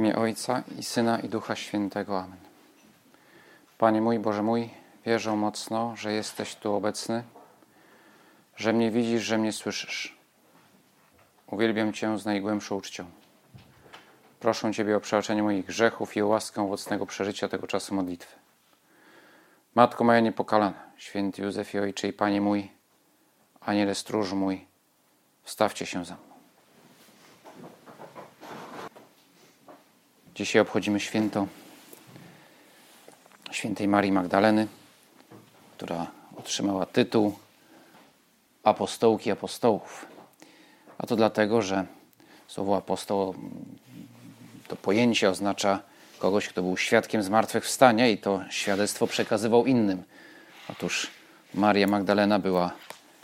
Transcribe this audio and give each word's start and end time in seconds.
imię 0.00 0.16
Ojca 0.16 0.62
i 0.78 0.82
Syna 0.82 1.18
i 1.18 1.28
Ducha 1.28 1.56
Świętego. 1.56 2.18
Amen. 2.18 2.38
Panie 3.78 4.00
mój, 4.00 4.18
Boże 4.18 4.42
mój, 4.42 4.70
wierzę 5.06 5.36
mocno, 5.36 5.96
że 5.96 6.12
jesteś 6.12 6.54
tu 6.54 6.74
obecny, 6.74 7.22
że 8.56 8.72
mnie 8.72 8.90
widzisz, 8.90 9.22
że 9.22 9.38
mnie 9.38 9.52
słyszysz. 9.52 10.16
Uwielbiam 11.46 11.92
Cię 11.92 12.18
z 12.18 12.24
najgłębszą 12.24 12.76
uczcią. 12.76 13.04
Proszę 14.40 14.72
Ciebie 14.72 14.96
o 14.96 15.00
przebaczenie 15.00 15.42
moich 15.42 15.66
grzechów 15.66 16.16
i 16.16 16.22
o 16.22 16.26
łaskę 16.26 16.62
owocnego 16.62 17.06
przeżycia 17.06 17.48
tego 17.48 17.66
czasu 17.66 17.94
modlitwy. 17.94 18.36
Matko 19.74 20.04
moja 20.04 20.20
niepokalana, 20.20 20.82
święty 20.96 21.42
Józef 21.42 21.74
i 21.74 21.78
Ojcze 21.78 22.08
i 22.08 22.12
Panie 22.12 22.40
mój, 22.40 22.70
Aniele 23.60 23.94
stróż 23.94 24.32
mój, 24.32 24.66
wstawcie 25.42 25.86
się 25.86 26.04
za 26.04 26.14
mną. 26.14 26.29
Dzisiaj 30.40 30.62
obchodzimy 30.62 31.00
święto 31.00 31.46
świętej 33.50 33.88
Marii 33.88 34.12
Magdaleny, 34.12 34.66
która 35.76 36.06
otrzymała 36.36 36.86
tytuł 36.86 37.38
apostołki 38.64 39.30
apostołów. 39.30 40.06
A 40.98 41.06
to 41.06 41.16
dlatego, 41.16 41.62
że 41.62 41.86
słowo 42.48 42.76
apostoł 42.76 43.34
to 44.68 44.76
pojęcie 44.76 45.30
oznacza 45.30 45.82
kogoś, 46.18 46.48
kto 46.48 46.62
był 46.62 46.76
świadkiem 46.76 47.22
zmartwychwstania 47.22 48.08
i 48.08 48.18
to 48.18 48.40
świadectwo 48.50 49.06
przekazywał 49.06 49.66
innym. 49.66 50.02
Otóż 50.68 51.10
Maria 51.54 51.86
Magdalena 51.86 52.38
była 52.38 52.72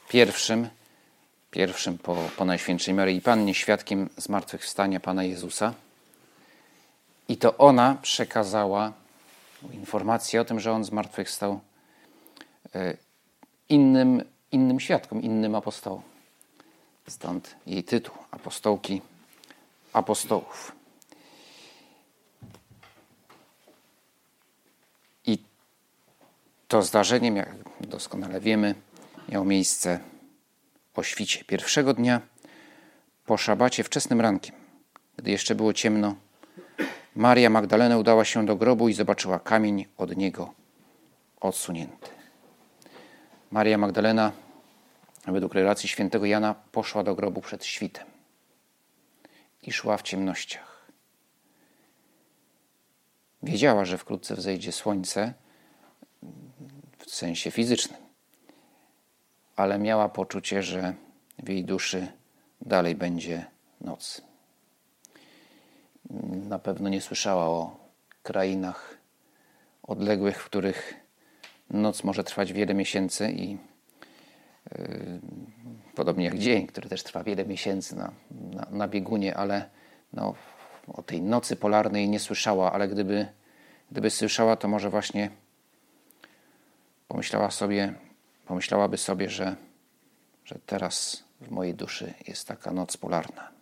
pierwszym, 0.08 0.68
pierwszym 1.50 1.98
po, 1.98 2.16
po 2.36 2.44
Najświętszej 2.44 2.94
Maryi 2.94 3.20
Pannie 3.20 3.54
świadkiem 3.54 4.08
zmartwychwstania 4.16 5.00
Pana 5.00 5.24
Jezusa. 5.24 5.74
I 7.28 7.36
to 7.36 7.56
ona 7.56 7.96
przekazała 8.02 8.92
informację 9.72 10.40
o 10.40 10.44
tym, 10.44 10.60
że 10.60 10.72
on 10.72 10.84
zmartwychwstał 10.84 11.60
e, 12.74 12.96
innym, 13.68 14.22
innym 14.52 14.80
świadkom, 14.80 15.22
innym 15.22 15.54
apostołom. 15.54 16.02
Stąd 17.08 17.56
jej 17.66 17.84
tytuł 17.84 18.14
apostołki 18.30 19.02
apostołów. 19.92 20.72
I 25.26 25.38
to 26.68 26.82
zdarzenie, 26.82 27.30
jak 27.30 27.54
doskonale 27.80 28.40
wiemy, 28.40 28.74
miało 29.28 29.44
miejsce 29.44 30.00
o 30.94 31.02
świcie 31.02 31.44
pierwszego 31.44 31.94
dnia, 31.94 32.20
po 33.26 33.36
szabacie 33.36 33.84
wczesnym 33.84 34.20
rankiem, 34.20 34.54
gdy 35.16 35.30
jeszcze 35.30 35.54
było 35.54 35.72
ciemno 35.72 36.14
Maria 37.16 37.50
Magdalena 37.50 37.98
udała 37.98 38.24
się 38.24 38.46
do 38.46 38.56
grobu 38.56 38.88
i 38.88 38.92
zobaczyła 38.92 39.38
kamień 39.38 39.86
od 39.96 40.16
niego 40.16 40.54
odsunięty. 41.40 42.10
Maria 43.50 43.78
Magdalena, 43.78 44.32
według 45.26 45.54
relacji 45.54 45.88
świętego 45.88 46.26
Jana, 46.26 46.54
poszła 46.72 47.02
do 47.02 47.14
grobu 47.14 47.40
przed 47.40 47.64
świtem 47.64 48.06
i 49.62 49.72
szła 49.72 49.96
w 49.96 50.02
ciemnościach. 50.02 50.86
Wiedziała, 53.42 53.84
że 53.84 53.98
wkrótce 53.98 54.34
wzejdzie 54.34 54.72
słońce 54.72 55.34
w 56.98 57.10
sensie 57.10 57.50
fizycznym, 57.50 58.00
ale 59.56 59.78
miała 59.78 60.08
poczucie, 60.08 60.62
że 60.62 60.94
w 61.38 61.48
jej 61.48 61.64
duszy 61.64 62.08
dalej 62.60 62.94
będzie 62.94 63.46
noc 63.80 64.25
na 66.48 66.58
pewno 66.58 66.88
nie 66.88 67.00
słyszała 67.00 67.46
o 67.46 67.76
krainach 68.22 68.98
odległych, 69.82 70.42
w 70.42 70.44
których 70.44 70.94
noc 71.70 72.04
może 72.04 72.24
trwać 72.24 72.52
wiele 72.52 72.74
miesięcy 72.74 73.30
i 73.30 73.50
yy, 73.50 75.20
podobnie 75.94 76.24
jak 76.24 76.38
dzień, 76.38 76.66
który 76.66 76.88
też 76.88 77.02
trwa 77.02 77.24
wiele 77.24 77.44
miesięcy 77.44 77.96
na, 77.96 78.12
na, 78.30 78.66
na 78.70 78.88
biegunie, 78.88 79.36
ale 79.36 79.70
no, 80.12 80.34
o 80.88 81.02
tej 81.02 81.22
nocy 81.22 81.56
polarnej 81.56 82.08
nie 82.08 82.20
słyszała, 82.20 82.72
ale 82.72 82.88
gdyby, 82.88 83.28
gdyby 83.90 84.10
słyszała, 84.10 84.56
to 84.56 84.68
może 84.68 84.90
właśnie 84.90 85.30
pomyślała 87.08 87.50
sobie, 87.50 87.94
pomyślałaby 88.46 88.98
sobie, 88.98 89.30
że, 89.30 89.56
że 90.44 90.58
teraz 90.66 91.24
w 91.40 91.50
mojej 91.50 91.74
duszy 91.74 92.14
jest 92.28 92.48
taka 92.48 92.72
noc 92.72 92.96
polarna 92.96 93.55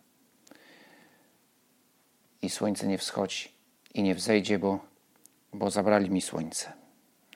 i 2.45 2.49
słońce 2.49 2.87
nie 2.87 2.97
wschodzi 2.97 3.51
i 3.93 4.03
nie 4.03 4.15
wzejdzie, 4.15 4.59
bo, 4.59 4.79
bo 5.53 5.69
zabrali 5.69 6.09
mi 6.09 6.21
słońce. 6.21 6.73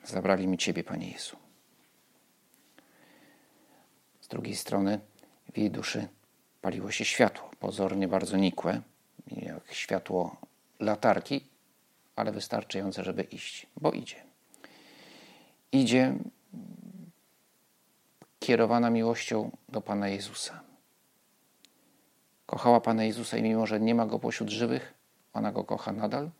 Zabrali 0.04 0.46
mi 0.46 0.58
Ciebie, 0.58 0.84
Panie 0.84 1.10
Jezu. 1.10 1.36
Z 4.20 4.28
drugiej 4.28 4.56
strony 4.56 5.00
w 5.52 5.58
jej 5.58 5.70
duszy 5.70 6.08
paliło 6.60 6.90
się 6.90 7.04
światło, 7.04 7.50
pozornie 7.60 8.08
bardzo 8.08 8.36
nikłe, 8.36 8.82
jak 9.26 9.72
światło 9.74 10.36
latarki, 10.80 11.44
ale 12.16 12.32
wystarczające, 12.32 13.04
żeby 13.04 13.22
iść, 13.22 13.66
bo 13.76 13.92
idzie. 13.92 14.16
Idzie 15.72 16.14
kierowana 18.38 18.90
miłością 18.90 19.50
do 19.68 19.80
Pana 19.80 20.08
Jezusa. 20.08 20.60
Kochała 22.46 22.80
Pana 22.80 23.04
Jezusa 23.04 23.36
i 23.36 23.42
mimo, 23.42 23.66
że 23.66 23.80
nie 23.80 23.94
ma 23.94 24.06
Go 24.06 24.18
pośród 24.18 24.50
żywych, 24.50 24.99
ona 25.32 25.52
Go 25.52 25.64
kocha 25.64 25.92
nadal 25.92 26.30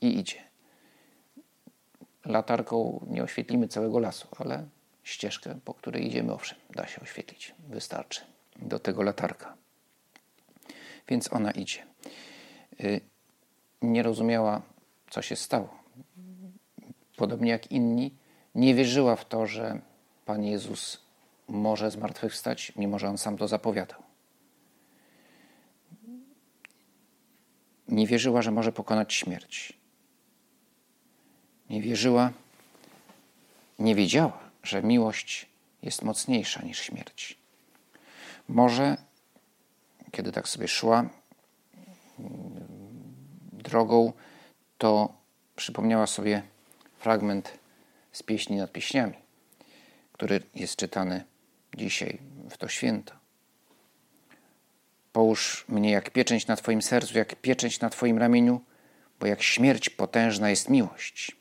i 0.00 0.18
idzie. 0.18 0.42
Latarką 2.24 3.06
nie 3.10 3.22
oświetlimy 3.22 3.68
całego 3.68 3.98
lasu, 3.98 4.28
ale 4.38 4.66
ścieżkę, 5.02 5.58
po 5.64 5.74
której 5.74 6.06
idziemy, 6.06 6.32
owszem, 6.32 6.58
da 6.70 6.86
się 6.86 7.00
oświetlić. 7.00 7.54
Wystarczy 7.68 8.20
do 8.56 8.78
tego 8.78 9.02
latarka. 9.02 9.56
Więc 11.08 11.32
ona 11.32 11.50
idzie. 11.50 11.86
Y, 12.80 13.00
nie 13.82 14.02
rozumiała, 14.02 14.62
co 15.10 15.22
się 15.22 15.36
stało. 15.36 15.82
Podobnie 17.16 17.50
jak 17.50 17.72
inni, 17.72 18.14
nie 18.54 18.74
wierzyła 18.74 19.16
w 19.16 19.24
to, 19.24 19.46
że 19.46 19.80
Pan 20.24 20.44
Jezus 20.44 21.00
może 21.48 21.90
zmartwychwstać, 21.90 22.72
mimo 22.76 22.98
że 22.98 23.08
On 23.08 23.18
sam 23.18 23.36
to 23.36 23.48
zapowiadał. 23.48 24.02
Nie 27.92 28.06
wierzyła, 28.06 28.42
że 28.42 28.50
może 28.50 28.72
pokonać 28.72 29.14
śmierć. 29.14 29.72
Nie 31.70 31.82
wierzyła, 31.82 32.32
nie 33.78 33.94
wiedziała, 33.94 34.38
że 34.62 34.82
miłość 34.82 35.46
jest 35.82 36.02
mocniejsza 36.02 36.62
niż 36.62 36.78
śmierć. 36.78 37.38
Może, 38.48 38.96
kiedy 40.10 40.32
tak 40.32 40.48
sobie 40.48 40.68
szła 40.68 40.98
mm, 40.98 41.10
drogą, 43.52 44.12
to 44.78 45.14
przypomniała 45.56 46.06
sobie 46.06 46.42
fragment 46.98 47.58
z 48.12 48.22
pieśni 48.22 48.56
nad 48.56 48.72
pieśniami, 48.72 49.14
który 50.12 50.42
jest 50.54 50.76
czytany 50.76 51.24
dzisiaj 51.76 52.18
w 52.50 52.56
to 52.56 52.68
święto. 52.68 53.21
Połóż 55.12 55.64
mnie 55.68 55.90
jak 55.90 56.10
pieczęć 56.10 56.46
na 56.46 56.56
Twoim 56.56 56.82
sercu, 56.82 57.18
jak 57.18 57.36
pieczęć 57.36 57.80
na 57.80 57.90
Twoim 57.90 58.18
ramieniu, 58.18 58.60
bo 59.20 59.26
jak 59.26 59.42
śmierć 59.42 59.90
potężna 59.90 60.50
jest 60.50 60.68
miłość. 60.68 61.36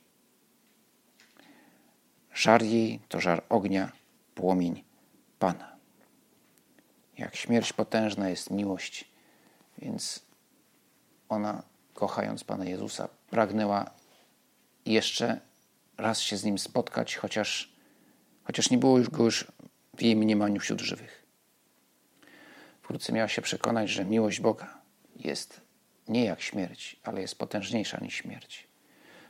Żar 2.34 2.64
jej 2.64 3.00
to 3.10 3.22
żar 3.22 3.44
ognia, 3.50 3.92
płomień 4.36 4.84
Pana. 5.40 5.76
Jak 7.18 7.36
śmierć 7.36 7.74
potężna 7.74 8.30
jest 8.30 8.52
miłość, 8.52 9.12
więc 9.78 10.26
ona, 11.30 11.64
kochając 11.94 12.44
Pana 12.44 12.66
Jezusa, 12.66 13.10
pragnęła 13.30 13.92
jeszcze 14.86 15.40
raz 15.98 16.20
się 16.20 16.38
z 16.38 16.44
Nim 16.44 16.60
spotkać, 16.60 17.16
chociaż, 17.16 17.74
chociaż 18.44 18.70
nie 18.70 18.78
było 18.78 18.98
już 18.98 19.10
go 19.10 19.24
już 19.24 19.52
w 19.98 20.02
jej 20.02 20.16
mniemaniu 20.16 20.60
wśród 20.60 20.82
żywych. 20.82 21.21
Wkrótce 22.92 23.14
miała 23.14 23.28
się 23.28 23.42
przekonać, 23.42 23.90
że 23.90 24.06
miłość 24.06 24.40
Boga 24.40 24.82
jest 25.16 25.62
nie 26.08 26.26
jak 26.26 26.42
śmierć, 26.42 27.00
ale 27.04 27.22
jest 27.22 27.36
potężniejsza 27.36 27.98
niż 28.02 28.14
śmierć. 28.14 28.68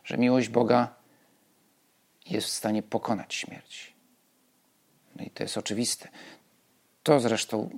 Że 0.03 0.17
miłość 0.17 0.49
Boga 0.49 0.95
jest 2.25 2.47
w 2.47 2.51
stanie 2.51 2.83
pokonać 2.83 3.33
śmierć. 3.33 3.93
No 5.15 5.23
i 5.23 5.29
to 5.29 5.43
jest 5.43 5.57
oczywiste. 5.57 6.09
To 7.03 7.19
zresztą 7.19 7.69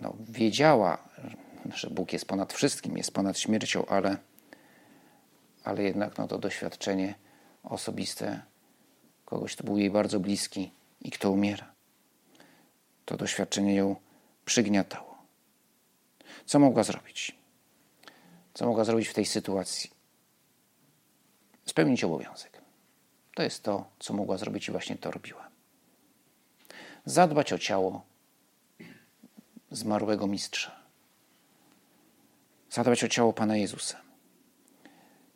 no, 0.00 0.16
wiedziała, 0.20 1.08
że 1.74 1.90
Bóg 1.90 2.12
jest 2.12 2.26
ponad 2.26 2.52
wszystkim, 2.52 2.96
jest 2.96 3.12
ponad 3.12 3.38
śmiercią, 3.38 3.86
ale, 3.86 4.16
ale 5.64 5.82
jednak 5.82 6.18
no, 6.18 6.28
to 6.28 6.38
doświadczenie 6.38 7.14
osobiste 7.62 8.42
kogoś, 9.24 9.54
kto 9.54 9.64
był 9.64 9.78
jej 9.78 9.90
bardzo 9.90 10.20
bliski 10.20 10.72
i 11.00 11.10
kto 11.10 11.30
umiera. 11.30 11.72
To 13.04 13.16
doświadczenie 13.16 13.74
ją 13.74 14.05
przygniatało. 14.46 15.18
Co 16.46 16.58
mogła 16.58 16.82
zrobić? 16.82 17.36
co 18.56 18.66
mogła 18.66 18.84
zrobić 18.84 19.08
w 19.08 19.14
tej 19.14 19.26
sytuacji? 19.26 19.90
Spełnić 21.64 22.04
obowiązek. 22.04 22.62
To 23.34 23.42
jest 23.42 23.62
to, 23.62 23.90
co 23.98 24.14
mogła 24.14 24.36
zrobić 24.36 24.68
i 24.68 24.72
właśnie 24.72 24.96
to 24.96 25.10
robiła. 25.10 25.48
Zadbać 27.04 27.52
o 27.52 27.58
ciało 27.58 28.06
zmarłego 29.70 30.26
mistrza. 30.26 30.76
Zadbać 32.70 33.04
o 33.04 33.08
ciało 33.08 33.32
Pana 33.32 33.56
Jezusa. 33.56 34.00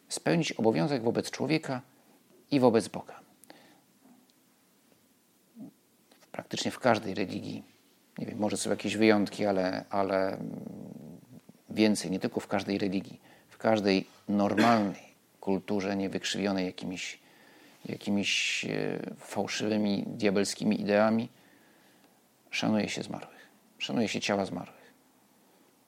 Spełnić 0.09 0.53
obowiązek 0.53 1.03
wobec 1.03 1.31
człowieka 1.31 1.83
i 2.51 2.61
wobec 2.61 2.89
Boga. 2.89 3.21
Praktycznie 6.33 6.71
w 6.71 6.79
każdej 6.79 7.15
religii, 7.15 7.65
nie 8.21 8.27
wiem, 8.27 8.39
może 8.39 8.57
są 8.57 8.71
jakieś 8.71 8.97
wyjątki, 8.97 9.47
ale, 9.47 9.85
ale 9.91 10.39
więcej, 11.71 12.11
nie 12.11 12.21
tylko 12.21 12.41
w 12.41 12.47
każdej 12.47 12.79
religii, 12.79 13.21
w 13.49 13.59
każdej 13.59 14.07
normalnej 14.29 15.11
kulturze, 15.41 15.97
nie 15.97 16.09
wykrzywionej 16.09 16.67
jakimiś, 16.67 17.19
jakimiś 17.85 18.65
e, 18.65 19.01
fałszywymi, 19.19 20.05
diabelskimi 20.07 20.81
ideami, 20.81 21.29
szanuje 22.51 22.89
się 22.89 23.03
zmarłych. 23.03 23.49
Szanuje 23.79 24.09
się 24.09 24.21
ciała 24.21 24.45
zmarłych. 24.45 24.93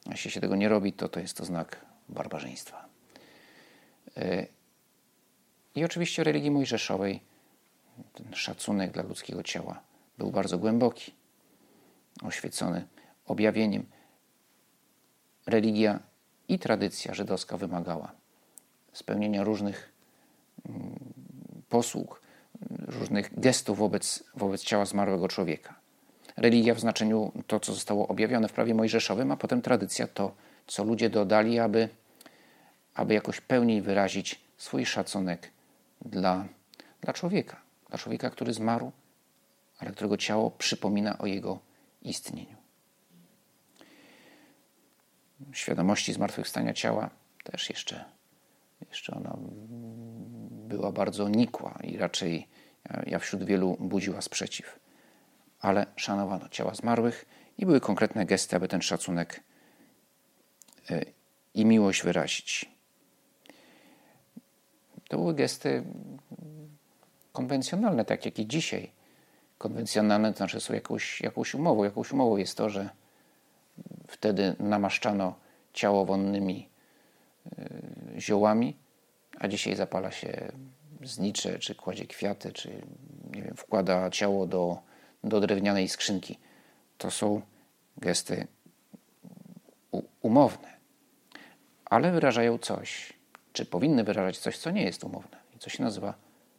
A 0.07 0.11
jeśli 0.11 0.31
się 0.31 0.41
tego 0.41 0.57
nie 0.57 0.69
robi, 0.69 0.93
to 0.93 1.09
to 1.09 1.21
jest 1.21 1.37
to 1.37 1.45
znak 1.45 1.85
barbarzyństwa. 2.09 2.85
E, 4.17 4.47
I 5.75 5.85
oczywiście 5.85 6.23
w 6.23 6.27
religii 6.27 6.51
mojżeszowej 6.51 7.21
ten 8.15 8.35
szacunek 8.35 8.91
dla 8.91 9.03
ludzkiego 9.03 9.43
ciała 9.43 9.81
był 10.19 10.31
bardzo 10.31 10.59
głęboki, 10.59 11.13
oświecony 12.23 12.87
objawieniem. 13.27 13.87
Religia 15.47 16.01
i 16.49 16.59
tradycja 16.59 17.15
żydowska 17.15 17.57
wymagała 17.57 18.13
spełnienia 18.93 19.45
różnych 19.45 19.93
mm, 20.69 20.99
posług, 21.69 22.23
różnych 22.71 23.41
gestów 23.41 23.79
wobec, 23.79 24.25
wobec 24.35 24.65
ciała 24.65 24.85
zmarłego 24.85 25.29
człowieka. 25.29 25.75
Religia 26.37 26.75
w 26.75 26.81
znaczeniu 26.81 27.33
to, 27.47 27.61
co 27.61 27.75
zostało 27.75 28.09
objawione 28.09 28.49
w 28.49 28.53
prawie 28.53 28.75
mojżeszowym, 28.75 29.31
a 29.31 29.37
potem 29.37 29.63
tradycja 29.63 30.07
to, 30.07 30.35
co 30.67 30.85
ludzie 30.85 31.11
dodali, 31.11 31.59
aby, 31.59 31.89
aby 32.95 33.15
jakoś 33.15 33.41
pełniej 33.41 33.83
wyrazić 33.83 34.41
swój 34.57 34.87
szacunek 34.87 35.51
dla, 36.05 36.45
dla 37.01 37.13
człowieka, 37.13 37.57
dla 37.89 37.99
człowieka, 37.99 38.31
który 38.31 38.53
zmarł, 38.53 38.93
ale 39.79 39.91
którego 39.91 40.17
ciało 40.17 40.51
przypomina 40.51 41.19
o 41.19 41.27
jego 41.27 41.59
istnieniu. 42.03 42.57
Świadomości 45.53 46.13
zmartwychwstania 46.13 46.73
ciała 46.73 47.11
też 47.45 47.71
jeszcze, 47.71 48.05
jeszcze 48.89 49.15
ona 49.15 49.37
była 50.69 50.93
bardzo 50.93 51.29
nikła 51.29 51.79
i 51.83 51.97
raczej 51.97 52.49
ja 53.07 53.19
wśród 53.19 53.45
wielu 53.45 53.77
budziła 53.81 54.21
sprzeciw. 54.23 54.79
Ale 55.61 55.87
szanowano 55.97 56.49
ciała 56.49 56.75
zmarłych 56.75 57.25
i 57.59 57.67
były 57.67 57.81
konkretne 57.81 58.27
gesty, 58.27 58.57
aby 58.57 58.69
ten 58.69 58.83
szacunek 58.83 59.41
e, 60.91 61.05
i 61.55 61.65
miłość 61.65 62.03
wyrazić. 62.03 62.71
To 65.09 65.17
były 65.17 65.35
gesty 65.35 65.85
konwencjonalne, 67.33 68.05
tak 68.05 68.25
jak 68.25 68.39
i 68.39 68.47
dzisiaj 68.47 68.93
konwencjonalne, 69.63 70.33
to 70.33 70.37
znaczy 70.37 70.61
są 70.61 70.75
jakąś, 70.75 71.21
jakąś 71.21 71.55
umową. 71.55 71.85
Jakąś 71.85 72.13
umową 72.13 72.37
jest 72.37 72.57
to, 72.57 72.71
że 72.71 72.89
wtedy 74.07 74.57
namaszczano 74.59 75.35
ciało 75.73 76.05
wonnymi 76.05 76.69
y, 77.59 78.21
ziołami, 78.21 78.77
a 79.39 79.49
dzisiaj 79.49 79.77
zapala 79.77 80.11
się 80.11 80.53
znicze, 81.03 81.59
czy 81.59 81.75
kładzie 81.75 82.07
kwiaty, 82.07 82.53
czy 82.53 82.83
nie 83.35 83.43
wiem, 83.43 83.55
wkłada 83.57 84.11
ciało 84.11 84.47
do, 84.47 84.79
do 85.25 85.41
drewnianej 85.41 85.89
skrzynki. 85.89 86.39
To 86.99 87.11
są 87.11 87.41
gesty 87.97 88.47
umowne, 90.23 90.69
ale 91.85 92.13
wyrażają 92.13 92.59
coś, 92.59 93.13
czy 93.53 93.67
powinny 93.67 94.05
wyrażać 94.05 94.39
coś, 94.39 94.59
co 94.59 94.71
nie 94.71 94.85
jest 94.85 95.05
umowne 95.05 95.39
i 95.57 95.59
co 95.59 95.71
się 95.71 95.83
nazywa 95.83 96.15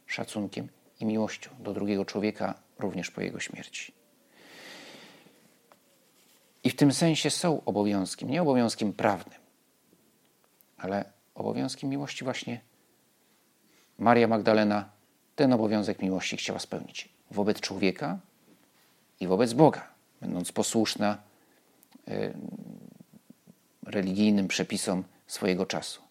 szacunkiem 0.06 0.68
i 1.00 1.04
miłością 1.04 1.50
do 1.58 1.72
drugiego 1.72 2.04
człowieka 2.04 2.63
również 2.78 3.10
po 3.10 3.20
jego 3.20 3.40
śmierci. 3.40 3.92
I 6.64 6.70
w 6.70 6.76
tym 6.76 6.92
sensie 6.92 7.30
są 7.30 7.64
obowiązkiem, 7.64 8.30
nie 8.30 8.42
obowiązkiem 8.42 8.92
prawnym, 8.92 9.38
ale 10.78 11.12
obowiązkiem 11.34 11.90
miłości 11.90 12.24
właśnie 12.24 12.60
Maria 13.98 14.28
Magdalena 14.28 14.90
ten 15.36 15.52
obowiązek 15.52 16.02
miłości 16.02 16.36
chciała 16.36 16.58
spełnić 16.58 17.08
wobec 17.30 17.60
człowieka 17.60 18.18
i 19.20 19.26
wobec 19.26 19.52
Boga, 19.52 19.88
będąc 20.20 20.52
posłuszna 20.52 21.18
y, 22.08 22.34
religijnym 23.82 24.48
przepisom 24.48 25.04
swojego 25.26 25.66
czasu. 25.66 26.02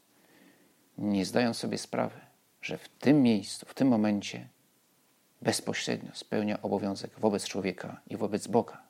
Nie 0.98 1.25
zdając 1.25 1.57
sobie 1.57 1.77
sprawy, 1.77 2.19
że 2.62 2.77
w 2.77 2.89
tym 2.89 3.21
miejscu, 3.21 3.66
w 3.66 3.74
tym 3.74 3.88
momencie 3.88 4.50
bezpośrednio 5.44 6.12
spełnia 6.13 6.62
obowiązek 6.62 7.12
wobec 7.19 7.45
człowieka 7.45 8.01
i 8.07 8.18
wobec 8.18 8.48
Boga. 8.48 8.81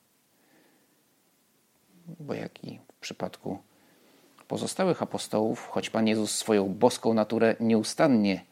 Bo 2.20 2.34
jak 2.34 2.64
i 2.64 2.80
w 2.94 3.00
przypadku 3.00 3.60
pozostałych 4.48 5.02
apostołów, 5.02 5.68
choć 5.68 5.90
Pan 5.90 6.08
Jezus 6.08 6.36
swoją 6.36 6.70
boską 6.70 7.14
naturę 7.14 7.56
nieustannie, 7.60 8.46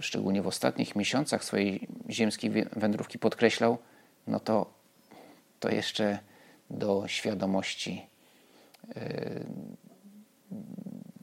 szczególnie 0.00 0.42
w 0.42 0.46
ostatnich 0.46 0.96
miesiącach 0.96 1.44
swojej 1.44 1.88
ziemskiej 2.10 2.50
wędrówki 2.72 3.18
podkreślał, 3.18 3.78
no 4.26 4.40
to, 4.40 4.70
to 5.60 5.70
jeszcze 5.70 6.18
do 6.70 7.08
świadomości 7.08 8.06
yy, 8.88 9.44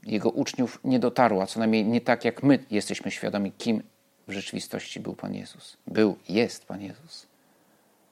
jego 0.04 0.30
uczniów 0.30 0.80
nie 0.84 1.00
dotarła, 1.00 1.48
co 1.48 1.60
najmniej 1.60 1.86
nie 1.86 2.02
tak 2.02 2.26
jak 2.26 2.44
my 2.44 2.66
jesteśmy 2.72 3.12
świadomi, 3.12 3.52
kim 3.52 3.84
w 4.28 4.32
rzeczywistości 4.32 5.00
był 5.00 5.16
Pan 5.16 5.34
Jezus. 5.34 5.78
Był, 5.88 6.18
jest 6.30 6.66
Pan 6.66 6.82
Jezus. 6.82 7.28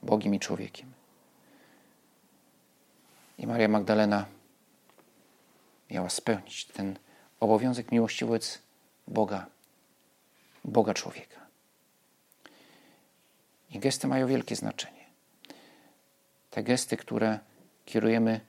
Bogiem 0.03 0.35
i 0.35 0.39
człowiekiem. 0.39 0.93
I 3.37 3.47
Maria 3.47 3.67
Magdalena 3.67 4.25
miała 5.91 6.09
spełnić 6.09 6.65
ten 6.65 6.99
obowiązek 7.39 7.91
miłości 7.91 8.25
wobec 8.25 8.61
Boga, 9.07 9.45
Boga 10.63 10.93
człowieka. 10.93 11.45
I 13.71 13.79
gesty 13.79 14.07
mają 14.07 14.27
wielkie 14.27 14.55
znaczenie. 14.55 15.05
Te 16.51 16.63
gesty, 16.63 16.97
które 16.97 17.39
kierujemy 17.85 18.39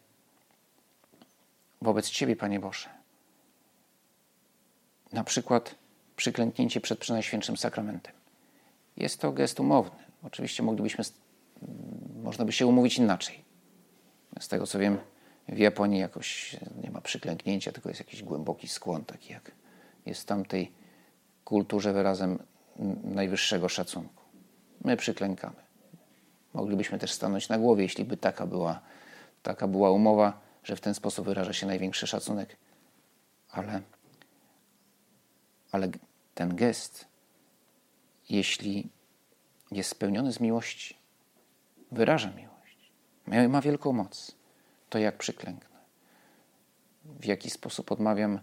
wobec 1.82 2.10
Ciebie, 2.10 2.36
Panie 2.36 2.60
Boże. 2.60 2.88
Na 5.12 5.24
przykład 5.24 5.74
przyklęknięcie 6.16 6.80
przed 6.80 6.98
Przenajświętszym 6.98 7.56
Sakramentem. 7.56 8.12
Jest 8.96 9.20
to 9.20 9.32
gest 9.32 9.60
umowny. 9.60 9.98
Oczywiście 10.22 10.62
moglibyśmy, 10.62 11.04
można 12.22 12.44
by 12.44 12.52
się 12.52 12.66
umówić 12.66 12.98
inaczej. 12.98 13.44
Z 14.40 14.48
tego 14.48 14.66
co 14.66 14.78
wiem, 14.78 14.98
w 15.48 15.58
Japonii 15.58 16.00
jakoś 16.00 16.56
nie 16.82 16.90
ma 16.90 17.00
przyklęknięcia, 17.00 17.72
tylko 17.72 17.88
jest 17.88 18.00
jakiś 18.00 18.22
głęboki 18.22 18.68
skłon, 18.68 19.04
taki 19.04 19.32
jak 19.32 19.52
jest 20.06 20.22
w 20.22 20.24
tamtej 20.24 20.72
kulturze 21.44 21.92
wyrazem 21.92 22.38
najwyższego 23.04 23.68
szacunku. 23.68 24.22
My 24.84 24.96
przyklękamy. 24.96 25.56
Moglibyśmy 26.54 26.98
też 26.98 27.12
stanąć 27.12 27.48
na 27.48 27.58
głowie, 27.58 27.82
jeśli 27.82 28.04
by 28.04 28.16
taka 28.16 28.46
była, 28.46 28.80
taka 29.42 29.68
była 29.68 29.90
umowa, 29.90 30.40
że 30.64 30.76
w 30.76 30.80
ten 30.80 30.94
sposób 30.94 31.26
wyraża 31.26 31.52
się 31.52 31.66
największy 31.66 32.06
szacunek. 32.06 32.56
Ale 33.50 33.80
ale 35.72 35.88
ten 36.34 36.56
gest, 36.56 37.06
jeśli 38.30 38.88
jest 39.72 39.90
spełniony 39.90 40.32
z 40.32 40.40
miłości, 40.40 40.96
wyraża 41.92 42.30
miłość, 42.30 42.92
ma 43.48 43.60
wielką 43.60 43.92
moc, 43.92 44.36
to 44.90 44.98
jak 44.98 45.18
przyklęknę, 45.18 45.76
w 47.04 47.24
jaki 47.24 47.50
sposób 47.50 47.92
odmawiam 47.92 48.40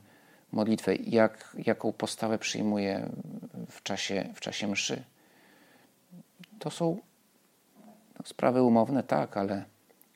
modlitwę, 0.52 0.96
jak, 0.96 1.56
jaką 1.66 1.94
postawę 1.94 2.38
przyjmuję 2.38 3.10
w 3.70 3.84
czasie, 3.84 4.30
w 4.36 4.40
czasie 4.40 4.68
mszy. 4.68 5.04
To 6.60 6.72
są 6.72 6.98
no, 8.20 8.26
sprawy 8.26 8.64
umowne, 8.64 9.04
tak, 9.04 9.38
ale, 9.38 9.66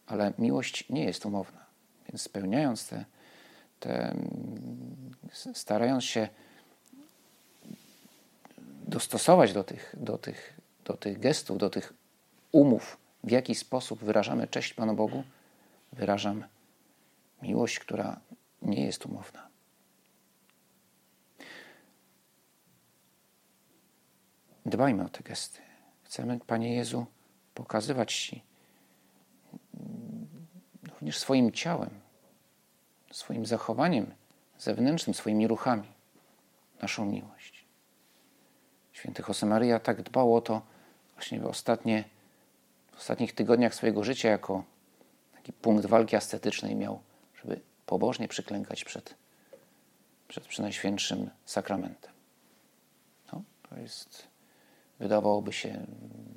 ale 0.08 0.34
miłość 0.38 0.90
nie 0.90 1.04
jest 1.04 1.26
umowna. 1.26 1.66
Więc 2.10 2.22
spełniając 2.22 2.88
te, 2.88 3.06
te 3.80 4.16
starając 5.54 6.04
się 6.04 6.30
dostosować 8.98 9.54
do 9.54 9.64
tych, 9.64 9.96
do 9.98 10.18
tych, 10.18 10.60
do 10.86 10.94
tych 10.98 11.20
gestów, 11.20 11.58
do 11.58 11.70
tych 11.70 11.94
umów, 12.52 12.98
w 13.24 13.32
jaki 13.32 13.56
sposób 13.56 14.04
wyrażamy 14.04 14.48
cześć 14.48 14.74
Panu 14.74 14.96
Bogu, 14.96 15.24
wyrażam 15.94 16.44
miłość, 17.42 17.80
która 17.80 18.20
nie 18.62 18.86
jest 18.86 19.06
umowna. 19.06 19.48
Dbajmy 24.66 25.04
o 25.04 25.10
te 25.10 25.24
gesty. 25.24 25.62
Chcemy, 26.04 26.40
Panie 26.48 26.76
Jezu, 26.76 27.06
pokazywać 27.54 28.14
Ci 28.14 28.44
również 30.90 31.18
swoim 31.18 31.52
ciałem, 31.52 31.90
swoim 33.12 33.46
zachowaniem 33.46 34.14
zewnętrznym, 34.58 35.14
swoimi 35.14 35.48
ruchami 35.48 35.88
naszą 36.82 37.06
miłość. 37.06 37.57
Święty 38.98 39.24
Josemaria 39.28 39.80
tak 39.80 40.02
dbał 40.02 40.36
o 40.36 40.42
to 40.42 40.62
właśnie 41.14 41.40
w, 41.40 41.46
ostatnie, 41.46 42.04
w 42.92 42.98
ostatnich 42.98 43.36
tygodniach 43.36 43.76
swojego 43.76 44.04
życia 44.04 44.30
jako 44.30 44.64
taki 45.34 45.54
punkt 45.54 45.86
walki 45.86 46.16
ascetycznej 46.16 46.76
miał, 46.76 47.00
żeby 47.42 47.60
pobożnie 47.86 48.28
przyklękać 48.28 48.84
przed, 48.84 49.16
przed 50.28 50.48
Przenajświętszym 50.48 51.30
Sakramentem. 51.46 52.12
No, 53.34 53.42
to 53.70 53.80
jest, 53.80 54.28
wydawałoby 55.00 55.54
się, 55.54 55.86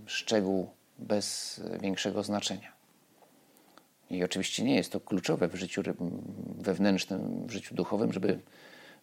szczegół 0.06 0.70
bez 0.98 1.60
większego 1.80 2.22
znaczenia. 2.22 2.72
I 4.10 4.24
oczywiście 4.24 4.64
nie 4.64 4.74
jest 4.74 4.92
to 4.92 5.00
kluczowe 5.00 5.48
w 5.48 5.54
życiu 5.54 5.82
wewnętrznym, 6.58 7.46
w 7.46 7.50
życiu 7.50 7.74
duchowym, 7.74 8.12
żeby, 8.12 8.40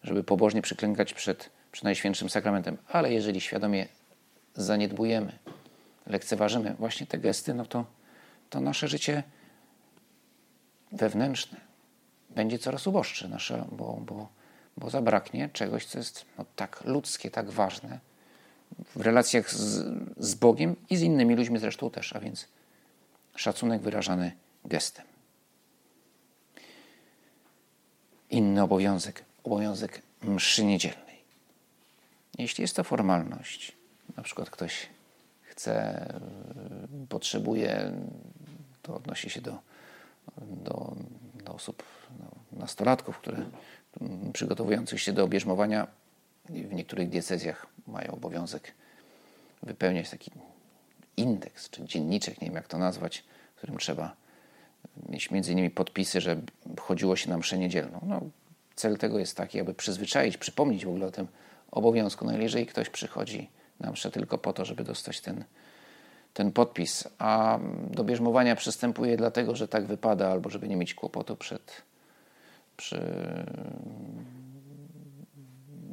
żeby 0.02 0.24
pobożnie 0.24 0.62
przyklękać 0.62 1.14
przed, 1.14 1.50
przed 1.72 1.84
Najświętszym 1.84 2.30
Sakramentem. 2.30 2.78
Ale 2.88 3.12
jeżeli 3.12 3.40
świadomie 3.40 3.88
zaniedbujemy, 4.54 5.38
lekceważymy 6.06 6.74
właśnie 6.78 7.06
te 7.06 7.18
gesty, 7.18 7.54
no 7.54 7.66
to, 7.66 7.84
to 8.50 8.60
nasze 8.60 8.88
życie 8.88 9.22
wewnętrzne 10.92 11.60
będzie 12.30 12.58
coraz 12.58 12.86
uboższe, 12.86 13.28
nasze, 13.28 13.64
bo, 13.72 14.00
bo, 14.06 14.28
bo 14.76 14.90
zabraknie 14.90 15.48
czegoś, 15.52 15.86
co 15.86 15.98
jest 15.98 16.24
no, 16.38 16.44
tak 16.56 16.84
ludzkie, 16.84 17.30
tak 17.30 17.50
ważne 17.50 18.00
w 18.96 19.00
relacjach 19.00 19.50
z, 19.50 19.84
z 20.16 20.34
Bogiem 20.34 20.76
i 20.90 20.96
z 20.96 21.02
innymi 21.02 21.34
ludźmi 21.34 21.58
zresztą 21.58 21.90
też, 21.90 22.12
a 22.12 22.20
więc 22.20 22.48
szacunek 23.36 23.82
wyrażany 23.82 24.32
gestem. 24.64 25.04
Inny 28.30 28.62
obowiązek, 28.62 29.24
obowiązek 29.44 30.02
mszy 30.22 30.64
niedzielnej. 30.64 31.07
Jeśli 32.38 32.62
jest 32.62 32.76
to 32.76 32.84
formalność, 32.84 33.72
na 34.16 34.22
przykład 34.22 34.50
ktoś 34.50 34.88
chce, 35.42 36.06
potrzebuje, 37.08 37.92
to 38.82 38.94
odnosi 38.94 39.30
się 39.30 39.40
do, 39.40 39.58
do, 40.40 40.96
do 41.44 41.54
osób, 41.54 41.82
no, 42.20 42.60
nastolatków, 42.60 43.18
które 43.18 43.38
przygotowujących 44.32 45.00
się 45.00 45.12
do 45.12 45.24
obierzmowania 45.24 45.86
w 46.48 46.72
niektórych 46.72 47.08
diecezjach 47.08 47.66
mają 47.86 48.10
obowiązek 48.10 48.72
wypełniać 49.62 50.10
taki 50.10 50.30
indeks 51.16 51.70
czy 51.70 51.84
dzienniczek, 51.84 52.40
nie 52.40 52.46
wiem 52.46 52.54
jak 52.54 52.68
to 52.68 52.78
nazwać, 52.78 53.24
w 53.54 53.58
którym 53.58 53.78
trzeba 53.78 54.16
mieć 55.08 55.30
między 55.30 55.52
innymi 55.52 55.70
podpisy, 55.70 56.20
że 56.20 56.40
chodziło 56.80 57.16
się 57.16 57.30
na 57.30 57.38
mszę 57.38 57.58
niedzielną. 57.58 58.00
No, 58.06 58.20
cel 58.74 58.98
tego 58.98 59.18
jest 59.18 59.36
taki, 59.36 59.60
aby 59.60 59.74
przyzwyczaić, 59.74 60.36
przypomnieć 60.36 60.84
w 60.84 60.88
ogóle 60.88 61.06
o 61.06 61.10
tym 61.10 61.28
obowiązku. 61.70 62.24
No 62.24 62.38
jeżeli 62.38 62.66
ktoś 62.66 62.90
przychodzi 62.90 63.50
na 63.80 63.90
mszę 63.90 64.10
tylko 64.10 64.38
po 64.38 64.52
to, 64.52 64.64
żeby 64.64 64.84
dostać 64.84 65.20
ten, 65.20 65.44
ten 66.34 66.52
podpis, 66.52 67.08
a 67.18 67.58
do 67.90 68.04
bierzmowania 68.04 68.56
przystępuje 68.56 69.16
dlatego, 69.16 69.56
że 69.56 69.68
tak 69.68 69.86
wypada, 69.86 70.28
albo 70.30 70.50
żeby 70.50 70.68
nie 70.68 70.76
mieć 70.76 70.94
kłopotu 70.94 71.36
przed, 71.36 71.82
przy 72.76 73.00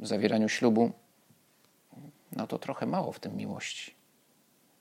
zawieraniu 0.02 0.48
ślubu, 0.48 0.90
no 2.32 2.46
to 2.46 2.58
trochę 2.58 2.86
mało 2.86 3.12
w 3.12 3.20
tym 3.20 3.36
miłości. 3.36 3.94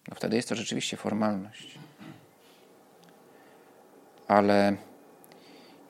No 0.07 0.15
wtedy 0.15 0.35
jest 0.35 0.49
to 0.49 0.55
rzeczywiście 0.55 0.97
formalność 0.97 1.79
ale 4.27 4.75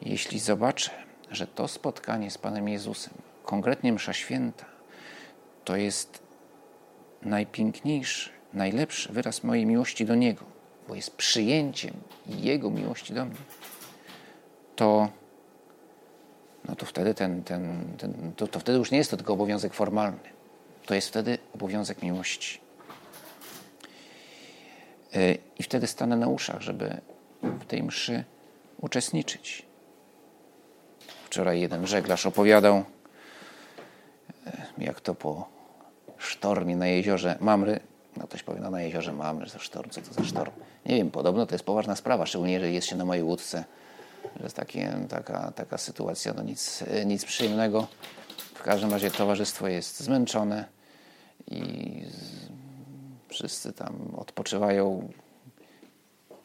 jeśli 0.01 0.39
zobaczę, 0.39 0.91
że 1.31 1.47
to 1.47 1.67
spotkanie 1.67 2.31
z 2.31 2.37
Panem 2.37 2.69
Jezusem, 2.69 3.13
konkretnie 3.43 3.93
Msza 3.93 4.13
Święta, 4.13 4.65
to 5.65 5.75
jest 5.75 6.19
najpiękniejszy, 7.21 8.29
najlepszy 8.53 9.13
wyraz 9.13 9.43
mojej 9.43 9.65
miłości 9.65 10.05
do 10.05 10.15
Niego, 10.15 10.45
bo 10.87 10.95
jest 10.95 11.15
przyjęciem 11.15 11.93
Jego 12.27 12.69
miłości 12.69 13.13
do 13.13 13.25
mnie, 13.25 13.35
to, 14.75 15.09
no 16.67 16.75
to 16.75 16.85
wtedy 16.85 17.13
ten, 17.13 17.43
ten, 17.43 17.93
ten 17.97 18.33
to, 18.35 18.47
to 18.47 18.59
wtedy 18.59 18.77
już 18.77 18.91
nie 18.91 18.97
jest 18.97 19.11
to 19.11 19.17
tylko 19.17 19.33
obowiązek 19.33 19.73
formalny. 19.73 20.35
To 20.85 20.95
jest 20.95 21.07
wtedy 21.07 21.37
obowiązek 21.55 22.03
miłości. 22.03 22.59
E, 25.13 25.35
I 25.59 25.63
wtedy 25.63 25.87
stanę 25.87 26.17
na 26.17 26.27
uszach, 26.27 26.61
żeby 26.61 27.01
w 27.41 27.65
tej 27.65 27.83
mszy 27.83 28.23
uczestniczyć. 28.81 29.65
Wczoraj 31.25 31.61
jeden 31.61 31.87
żeglarz 31.87 32.25
opowiadał, 32.25 32.83
e, 34.47 34.65
jak 34.77 35.01
to 35.01 35.15
po 35.15 35.54
sztormie 36.25 36.75
na 36.75 36.87
jeziorze 36.87 37.37
Mamry, 37.39 37.79
no 38.17 38.27
ktoś 38.27 38.43
powie, 38.43 38.59
no 38.59 38.71
na 38.71 38.81
jeziorze 38.81 39.13
Mamry, 39.13 39.49
to 39.49 39.59
sztorm, 39.59 39.89
co 39.89 40.01
to 40.01 40.13
za 40.13 40.23
sztorm? 40.23 40.51
Nie 40.85 40.95
wiem, 40.95 41.11
podobno 41.11 41.45
to 41.45 41.55
jest 41.55 41.65
poważna 41.65 41.95
sprawa, 41.95 42.25
szczególnie 42.25 42.53
jeżeli 42.53 42.73
jest 42.73 42.87
się 42.87 42.95
na 42.95 43.05
mojej 43.05 43.23
łódce, 43.23 43.63
że 44.37 44.43
jest 44.43 44.55
takie, 44.55 44.97
taka, 45.09 45.51
taka 45.51 45.77
sytuacja, 45.77 46.33
no 46.33 46.43
nic, 46.43 46.83
nic 47.05 47.25
przyjemnego. 47.25 47.87
W 48.53 48.63
każdym 48.63 48.91
razie 48.91 49.11
towarzystwo 49.11 49.67
jest 49.67 49.99
zmęczone 49.99 50.65
i 51.51 52.01
wszyscy 53.29 53.73
tam 53.73 54.15
odpoczywają 54.17 55.09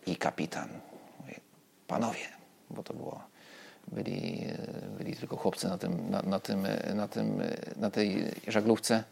i 0.06 0.16
kapitan 0.16 0.68
panowie, 1.86 2.26
bo 2.70 2.82
to 2.82 2.94
było, 2.94 3.20
byli, 3.88 4.46
byli 4.98 5.16
tylko 5.16 5.36
chłopcy 5.36 5.68
na, 5.68 5.78
tym, 5.78 6.10
na, 6.10 6.22
na, 6.22 6.40
tym, 6.40 6.66
na, 6.94 7.08
tym, 7.08 7.42
na 7.76 7.90
tej 7.90 8.24
żaglówce. 8.48 9.04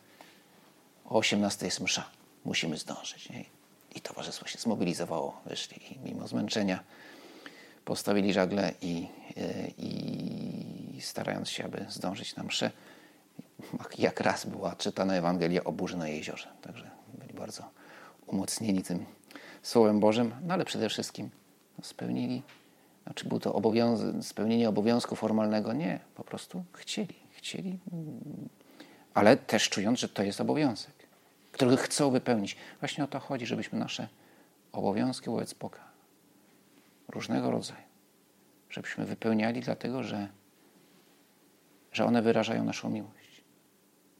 O 1.09 1.19
18 1.19 1.67
jest 1.67 1.81
msza, 1.81 2.11
musimy 2.45 2.77
zdążyć. 2.77 3.31
Nie? 3.31 3.45
I 3.95 4.01
towarzystwo 4.01 4.47
się 4.47 4.59
zmobilizowało, 4.59 5.41
wyszli 5.47 5.95
i 5.95 5.99
mimo 5.99 6.29
zmęczenia 6.29 6.81
postawili 7.85 8.33
żagle 8.33 8.73
i, 8.83 9.07
i 9.79 11.01
starając 11.01 11.49
się, 11.49 11.65
aby 11.65 11.87
zdążyć 11.89 12.37
na 12.37 12.43
mszę, 12.43 12.71
jak 13.99 14.21
raz 14.21 14.47
była 14.47 14.77
czytana 14.77 15.15
Ewangelia 15.15 15.65
o 15.65 15.73
burzy 15.73 15.97
na 15.97 16.09
jeziorze. 16.09 16.49
Także 16.63 16.91
byli 17.15 17.35
bardzo 17.35 17.71
umocnieni 18.27 18.83
tym 18.83 19.07
Słowem 19.63 20.01
Bożym, 20.01 20.35
no 20.43 20.55
ale 20.55 20.65
przede 20.65 20.89
wszystkim 20.89 21.31
spełnili 21.83 22.43
czy 23.15 23.29
był 23.29 23.41
to 23.41 23.55
obowiązek, 23.55 24.15
spełnienie 24.23 24.69
obowiązku 24.69 25.17
formalnego? 25.17 25.73
Nie, 25.73 26.01
po 26.15 26.25
prostu 26.25 26.65
chcieli. 26.73 27.15
Chcieli, 27.31 27.79
ale 29.15 29.37
też 29.37 29.69
czując, 29.69 29.99
że 29.99 30.09
to 30.09 30.23
jest 30.23 30.41
obowiązek, 30.41 30.98
który 31.59 31.77
chcą 31.77 32.11
wypełnić. 32.11 32.57
Właśnie 32.81 33.05
o 33.05 33.07
to 33.07 33.21
chodzi, 33.21 33.47
żebyśmy 33.47 33.79
nasze 33.79 34.09
obowiązki 34.73 35.31
wobec 35.31 35.55
Boga, 35.55 35.81
różnego 37.09 37.51
rodzaju, 37.51 37.83
żebyśmy 38.71 39.05
wypełniali, 39.05 39.61
dlatego 39.61 40.03
że, 40.03 40.29
że 41.93 42.05
one 42.05 42.23
wyrażają 42.23 42.65
naszą 42.65 42.91
miłość. 42.91 43.43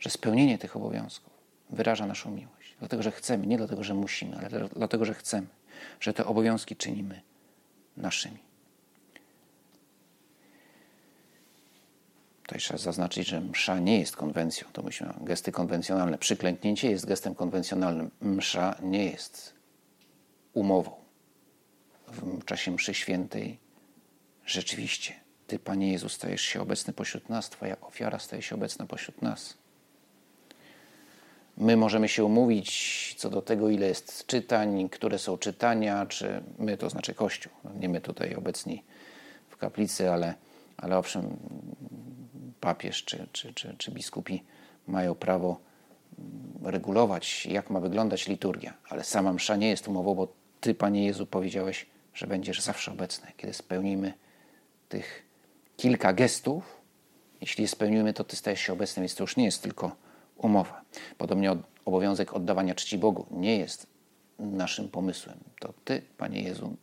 Że 0.01 0.11
spełnienie 0.11 0.59
tych 0.59 0.77
obowiązków 0.77 1.33
wyraża 1.71 2.07
naszą 2.07 2.31
miłość. 2.31 2.77
Dlatego, 2.79 3.03
że 3.03 3.11
chcemy, 3.11 3.47
nie 3.47 3.57
dlatego, 3.57 3.85
że 3.85 3.95
musimy, 3.95 4.37
ale 4.39 4.69
dlatego, 4.69 5.05
że 5.05 5.15
chcemy, 5.15 5.47
że 6.01 6.15
te 6.15 6.27
obowiązki 6.27 6.77
czynimy 6.77 7.23
naszymi. 7.97 8.48
Tutaj 12.49 12.61
trzeba 12.61 12.79
zaznaczyć, 12.79 13.29
że 13.29 13.41
msza 13.41 13.79
nie 13.79 13.99
jest 13.99 14.17
konwencją. 14.17 14.69
To 14.73 14.83
myślę, 14.83 15.15
gesty 15.21 15.53
konwencjonalne. 15.53 16.19
Przyklęknięcie 16.19 16.91
jest 16.91 17.07
gestem 17.07 17.35
konwencjonalnym. 17.35 18.11
Msza 18.21 18.77
nie 18.83 19.05
jest 19.05 19.55
umową. 20.53 20.91
W 22.09 22.45
czasie 22.45 22.71
mszy 22.71 22.95
świętej 22.95 23.59
rzeczywiście 24.47 25.15
Ty, 25.47 25.59
Panie 25.59 25.93
Jezu, 25.93 26.09
stajesz 26.09 26.43
się 26.43 26.61
obecny 26.61 26.93
pośród 26.93 27.29
nas. 27.29 27.51
Twoja 27.51 27.81
ofiara 27.81 28.19
staje 28.19 28.43
się 28.43 28.55
obecna 28.55 28.87
pośród 28.87 29.23
nas. 29.23 29.55
My 31.57 31.77
możemy 31.77 32.09
się 32.09 32.25
umówić 32.25 33.15
co 33.19 33.31
do 33.31 33.43
tego, 33.43 33.71
ile 33.71 33.87
jest 33.87 34.27
czytań, 34.27 34.89
które 34.89 35.19
są 35.19 35.39
czytania, 35.39 36.07
czy 36.07 36.43
my, 36.59 36.77
to 36.77 36.91
znaczy 36.91 37.15
Kościół. 37.15 37.53
Nie 37.81 37.89
my 37.89 38.01
tutaj 38.01 38.35
obecni 38.35 38.85
w 39.49 39.57
kaplicy, 39.57 40.11
ale, 40.11 40.35
ale 40.77 40.99
owszem, 40.99 41.37
papież 42.61 43.05
czy, 43.05 43.29
czy, 43.33 43.55
czy, 43.55 43.75
czy 43.79 43.91
biskupi 43.91 44.43
mają 44.87 45.15
prawo 45.15 45.61
regulować, 46.63 47.47
jak 47.47 47.71
ma 47.71 47.81
wyglądać 47.81 48.29
liturgia, 48.29 48.75
ale 48.89 49.05
sama 49.05 49.33
msza 49.33 49.57
nie 49.57 49.69
jest 49.69 49.89
umową, 49.89 50.15
bo 50.15 50.29
Ty, 50.61 50.75
Panie 50.75 51.07
Jezu, 51.07 51.27
powiedziałeś, 51.27 51.87
że 52.15 52.27
będziesz 52.27 52.61
zawsze 52.61 52.93
obecny. 52.93 53.33
Kiedy 53.37 53.55
spełnimy 53.55 54.13
tych 54.89 55.23
kilka 55.77 56.13
gestów, 56.13 56.81
jeśli 57.41 57.63
je 57.63 57.69
spełnimy, 57.69 58.13
to 58.13 58.25
Ty 58.25 58.37
stajesz 58.37 58.61
się 58.61 58.73
obecny, 58.73 59.01
więc 59.01 59.15
to 59.15 59.23
już 59.23 59.37
nie 59.37 59.45
jest 59.45 59.63
tylko 59.63 59.97
umowa. 60.37 60.83
Podobnie 61.19 61.57
obowiązek 61.85 62.35
oddawania 62.35 62.75
czci 62.75 62.99
Bogu 62.99 63.27
nie 63.31 63.57
jest 63.57 63.87
naszym 64.39 64.89
pomysłem. 64.89 65.39
To 65.61 65.75
Ty, 65.85 66.03
Panie 66.17 66.43
Jezu, 66.43 66.77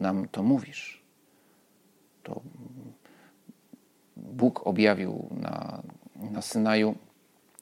nam 0.00 0.28
to 0.28 0.42
mówisz. 0.42 1.02
To 2.22 2.40
Bóg 4.18 4.66
objawił 4.66 5.28
na, 5.30 5.82
na 6.30 6.42
Synaju 6.42 6.94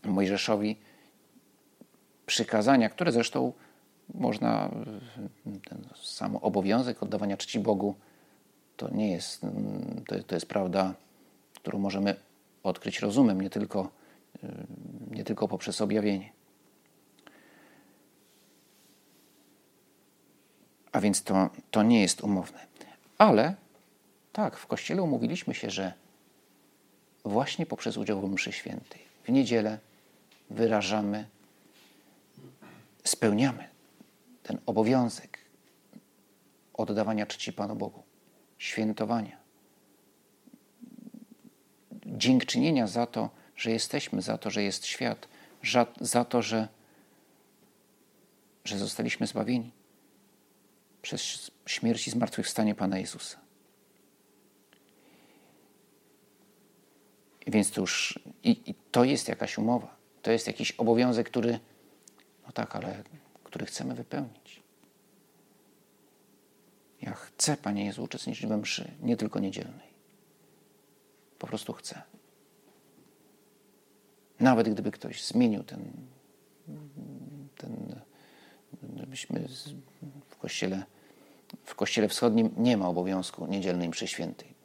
Mojżeszowi 0.05 0.77
przykazania, 2.27 2.89
które 2.89 3.13
zresztą 3.13 3.53
można, 4.15 4.71
ten 5.69 5.89
sam 6.03 6.37
obowiązek 6.37 7.03
oddawania 7.03 7.37
czci 7.37 7.61
Bogu, 7.61 7.95
to 8.77 8.91
nie 8.91 9.13
jest, 9.13 9.41
to, 10.07 10.23
to 10.27 10.35
jest 10.35 10.47
prawda, 10.47 10.95
którą 11.55 11.79
możemy 11.79 12.17
odkryć 12.63 13.01
rozumem, 13.01 13.41
nie 13.41 13.51
tylko, 13.51 13.91
nie 15.11 15.25
tylko 15.25 15.49
poprzez 15.49 15.81
objawienie. 15.81 16.33
A 20.93 21.01
więc 21.01 21.23
to, 21.23 21.51
to 21.71 21.83
nie 21.83 22.03
jest 22.03 22.21
umowne. 22.21 22.67
Ale 23.19 23.55
tak, 24.33 24.57
w 24.57 24.67
Kościele 24.67 25.03
umówiliśmy 25.03 25.55
się, 25.55 25.71
że 25.71 25.93
właśnie 27.29 27.67
poprzez 27.67 27.97
udział 27.97 28.21
w 28.21 28.33
mszy 28.33 28.53
świętej 28.53 29.01
w 29.25 29.29
niedzielę 29.29 29.79
wyrażamy, 30.51 31.27
spełniamy 33.05 33.69
ten 34.43 34.59
obowiązek 34.67 35.39
oddawania 36.75 37.27
czci 37.27 37.53
Panu 37.53 37.77
Bogu, 37.77 38.03
świętowania, 38.59 39.37
dziękczynienia 42.07 42.87
za 42.87 43.07
to, 43.07 43.31
że 43.57 43.71
jesteśmy, 43.71 44.23
za 44.23 44.39
to, 44.39 44.51
że 44.51 44.63
jest 44.63 44.87
świat, 44.87 45.29
za 46.01 46.25
to, 46.25 46.43
że, 46.43 46.69
że 48.65 48.79
zostaliśmy 48.79 49.27
zbawieni 49.27 49.73
przez 51.03 51.51
śmierć 51.67 52.09
i 52.09 52.11
zmartwychwstanie 52.11 52.75
Pana 52.75 52.99
Jezusa. 52.99 53.46
Więc 57.47 57.77
już 57.77 58.19
i, 58.43 58.71
i, 58.71 58.75
to 58.91 59.05
jest 59.05 59.29
jakaś 59.29 59.59
umowa, 59.59 59.97
to 60.23 60.31
jest 60.31 60.47
jakiś 60.47 60.73
obowiązek, 60.73 61.27
który, 61.27 61.59
no 62.47 62.53
tak, 62.53 62.77
ale 62.77 63.03
który 63.45 63.67
chcemy 63.67 63.95
wypełnić. 63.95 64.63
Ja 67.03 67.15
chcę, 67.15 67.57
Panie 67.57 67.85
Jezu, 67.85 68.03
uczestniczyć 68.03 68.47
we 68.47 68.57
mszy, 68.57 68.91
nie 69.03 69.17
tylko 69.17 69.41
niedzielnej. 69.41 69.89
Po 71.39 71.47
prostu 71.47 71.73
chcę. 71.73 72.03
Nawet 74.41 74.69
gdyby 74.69 74.91
ktoś 74.91 75.25
zmienił 75.25 75.65
ten, 75.65 75.93
ten 77.57 78.01
żebyśmy 78.97 79.49
w 80.29 80.37
kościele, 80.37 80.85
w 81.65 81.75
kościele 81.75 82.09
wschodnim 82.09 82.51
nie 82.57 82.77
ma 82.77 82.89
obowiązku 82.89 83.47
niedzielnej 83.47 83.89
mszy 83.89 84.07
świętej. 84.07 84.56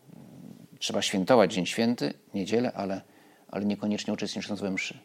Trzeba 0.82 1.02
świętować 1.02 1.54
Dzień 1.54 1.66
Święty, 1.66 2.14
niedzielę, 2.34 2.72
ale, 2.72 3.02
ale 3.48 3.66
niekoniecznie 3.66 4.14
uczestnicząc 4.14 4.62
we 4.62 4.72
mszy. 4.72 5.00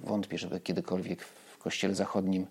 Wątpię, 0.00 0.38
żeby 0.38 0.60
kiedykolwiek 0.60 1.24
w 1.24 1.58
kościele 1.58 1.94
zachodnim 1.94 2.46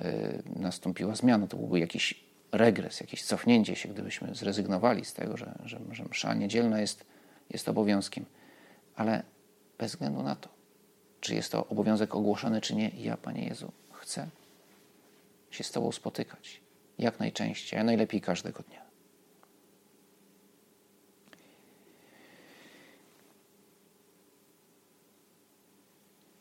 y, 0.00 0.42
nastąpiła 0.56 1.14
zmiana. 1.14 1.46
To 1.46 1.56
byłby 1.56 1.80
jakiś 1.80 2.24
regres, 2.52 3.00
jakieś 3.00 3.24
cofnięcie 3.24 3.76
się, 3.76 3.88
gdybyśmy 3.88 4.34
zrezygnowali 4.34 5.04
z 5.04 5.14
tego, 5.14 5.36
że, 5.36 5.58
że, 5.64 5.80
że 5.92 6.04
msza 6.04 6.34
niedzielna 6.34 6.80
jest, 6.80 7.04
jest 7.50 7.68
obowiązkiem. 7.68 8.24
Ale 8.96 9.22
bez 9.78 9.92
względu 9.92 10.22
na 10.22 10.36
to, 10.36 10.48
czy 11.20 11.34
jest 11.34 11.52
to 11.52 11.66
obowiązek 11.66 12.14
ogłoszony, 12.14 12.60
czy 12.60 12.74
nie, 12.74 12.88
ja, 12.88 13.16
Panie 13.16 13.44
Jezu, 13.44 13.72
chcę 13.92 14.28
się 15.50 15.64
z 15.64 15.72
Tobą 15.72 15.92
spotykać 15.92 16.60
jak 16.98 17.20
najczęściej, 17.20 17.80
a 17.80 17.84
najlepiej 17.84 18.20
każdego 18.20 18.62
dnia. 18.62 18.85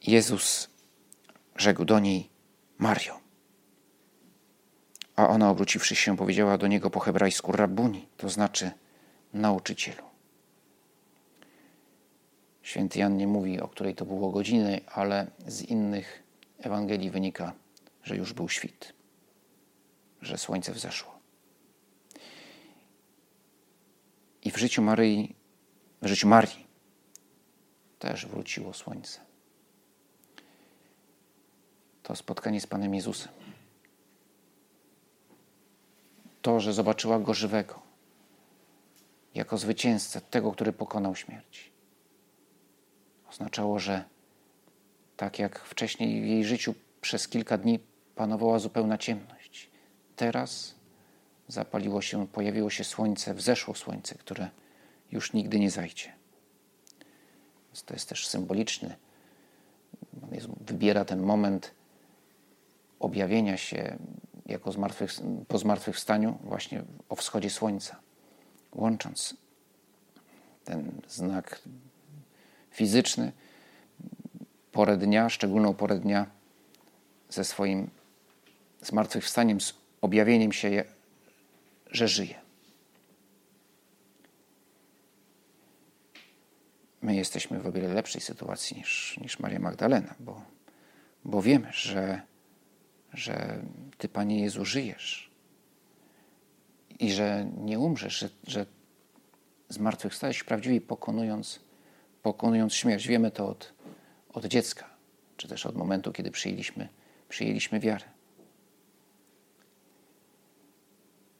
Jezus 0.07 0.69
rzekł 1.55 1.85
do 1.85 1.99
niej: 1.99 2.29
Mario. 2.77 3.19
A 5.15 5.27
ona, 5.29 5.49
obróciwszy 5.49 5.95
się, 5.95 6.17
powiedziała 6.17 6.57
do 6.57 6.67
niego 6.67 6.89
po 6.89 6.99
hebrajsku 6.99 7.51
rabuni, 7.51 8.07
to 8.17 8.29
znaczy 8.29 8.71
nauczycielu. 9.33 10.03
Święty 12.61 12.99
Jan 12.99 13.17
nie 13.17 13.27
mówi, 13.27 13.59
o 13.59 13.67
której 13.67 13.95
to 13.95 14.05
było 14.05 14.31
godziny, 14.31 14.81
ale 14.93 15.31
z 15.47 15.61
innych 15.61 16.23
Ewangelii 16.57 17.09
wynika, 17.09 17.53
że 18.03 18.15
już 18.15 18.33
był 18.33 18.49
świt, 18.49 18.93
że 20.21 20.37
słońce 20.37 20.71
wzeszło. 20.73 21.19
I 24.43 24.51
w 24.51 24.57
życiu 24.57 24.81
Maryi, 24.81 25.35
w 26.01 26.07
życiu 26.07 26.27
Marii 26.27 26.67
też 27.99 28.25
wróciło 28.25 28.73
słońce. 28.73 29.19
To 32.05 32.15
spotkanie 32.15 32.61
z 32.61 32.67
Panem 32.67 32.95
Jezusem. 32.95 33.31
To, 36.41 36.59
że 36.59 36.73
zobaczyła 36.73 37.19
Go 37.19 37.33
żywego, 37.33 37.79
jako 39.35 39.57
zwycięzcę, 39.57 40.21
tego, 40.21 40.51
który 40.51 40.73
pokonał 40.73 41.15
śmierć 41.15 41.75
oznaczało, 43.35 43.79
że 43.79 44.03
tak 45.17 45.39
jak 45.39 45.59
wcześniej 45.59 46.21
w 46.21 46.25
jej 46.25 46.43
życiu 46.43 46.75
przez 47.01 47.27
kilka 47.27 47.57
dni 47.57 47.79
panowała 48.15 48.59
zupełna 48.59 48.97
ciemność, 48.97 49.69
teraz 50.15 50.75
zapaliło 51.47 52.01
się, 52.01 52.27
pojawiło 52.27 52.69
się 52.69 52.83
słońce, 52.83 53.33
wzeszło 53.33 53.75
słońce, 53.75 54.15
które 54.15 54.49
już 55.11 55.33
nigdy 55.33 55.59
nie 55.59 55.71
zajdzie. 55.71 56.13
Więc 57.67 57.83
to 57.83 57.93
jest 57.93 58.09
też 58.09 58.27
symboliczny. 58.27 58.95
Wybiera 60.61 61.05
ten 61.05 61.19
moment 61.19 61.71
objawienia 63.05 63.57
się 63.57 63.97
jako 64.45 64.71
zmartwych, 64.71 65.11
po 65.47 65.57
zmartwychwstaniu 65.57 66.37
właśnie 66.43 66.83
o 67.09 67.15
wschodzie 67.15 67.49
słońca, 67.49 67.99
łącząc 68.73 69.37
ten 70.63 71.01
znak 71.07 71.61
fizyczny, 72.71 73.31
porę 74.71 74.97
dnia, 74.97 75.29
szczególną 75.29 75.73
porę 75.73 75.99
dnia 75.99 76.25
ze 77.29 77.43
swoim 77.43 77.89
zmartwychwstaniem, 78.81 79.61
z 79.61 79.73
objawieniem 80.01 80.51
się, 80.51 80.83
że 81.91 82.07
żyje. 82.07 82.35
My 87.01 87.15
jesteśmy 87.15 87.59
w 87.59 87.67
o 87.67 87.71
wiele 87.71 87.93
lepszej 87.93 88.21
sytuacji 88.21 88.77
niż, 88.77 89.17
niż 89.21 89.39
Maria 89.39 89.59
Magdalena, 89.59 90.15
bo, 90.19 90.41
bo 91.25 91.41
wiemy, 91.41 91.67
że, 91.71 92.21
że 93.15 93.63
Ty, 93.97 94.09
Panie 94.09 94.39
Jezu, 94.39 94.65
żyjesz 94.65 95.31
i 96.99 97.13
że 97.13 97.47
nie 97.57 97.79
umrzesz, 97.79 98.17
że, 98.17 98.29
że 98.47 98.65
zmartwychwstałeś 99.69 100.43
prawdziwie 100.43 100.81
pokonując 100.81 101.59
pokonując 102.25 102.73
śmierć. 102.73 103.07
Wiemy 103.07 103.31
to 103.31 103.47
od, 103.49 103.73
od 104.33 104.45
dziecka, 104.45 104.89
czy 105.37 105.47
też 105.47 105.65
od 105.65 105.75
momentu, 105.75 106.11
kiedy 106.11 106.31
przyjęliśmy, 106.31 106.89
przyjęliśmy 107.29 107.79
wiarę. 107.79 108.05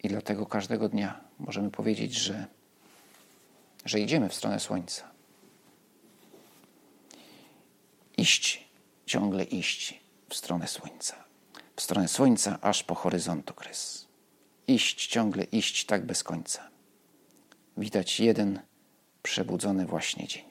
I 0.03 0.07
dlatego 0.07 0.45
każdego 0.45 0.89
dnia 0.89 1.21
możemy 1.39 1.71
powiedzieć, 1.71 2.13
że, 2.13 2.45
że 3.85 3.99
idziemy 3.99 4.29
w 4.29 4.33
stronę 4.33 4.59
słońca. 4.59 5.11
Iść, 8.17 8.67
ciągle 9.05 9.43
iść 9.43 9.99
w 10.29 10.35
stronę 10.35 10.67
słońca. 10.67 11.24
W 11.75 11.81
stronę 11.81 12.07
słońca 12.07 12.57
aż 12.61 12.83
po 12.83 12.95
horyzont 12.95 13.51
okres. 13.51 14.07
Iść, 14.67 15.07
ciągle 15.07 15.43
iść 15.43 15.85
tak 15.85 16.05
bez 16.05 16.23
końca. 16.23 16.69
Widać 17.77 18.19
jeden 18.19 18.59
przebudzony 19.23 19.85
właśnie 19.85 20.27
dzień. 20.27 20.43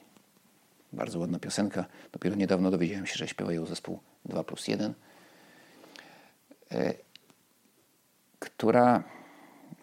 Bardzo 0.93 1.19
ładna 1.19 1.39
piosenka. 1.39 1.85
Dopiero 2.11 2.35
niedawno 2.35 2.71
dowiedziałem 2.71 3.05
się, 3.05 3.15
że 3.15 3.27
śpiewa 3.27 3.53
ją 3.53 3.65
zespół 3.65 3.99
2 4.25 4.43
plus 4.43 4.67
1, 4.67 4.93
e, 6.71 6.93
która, 8.39 9.03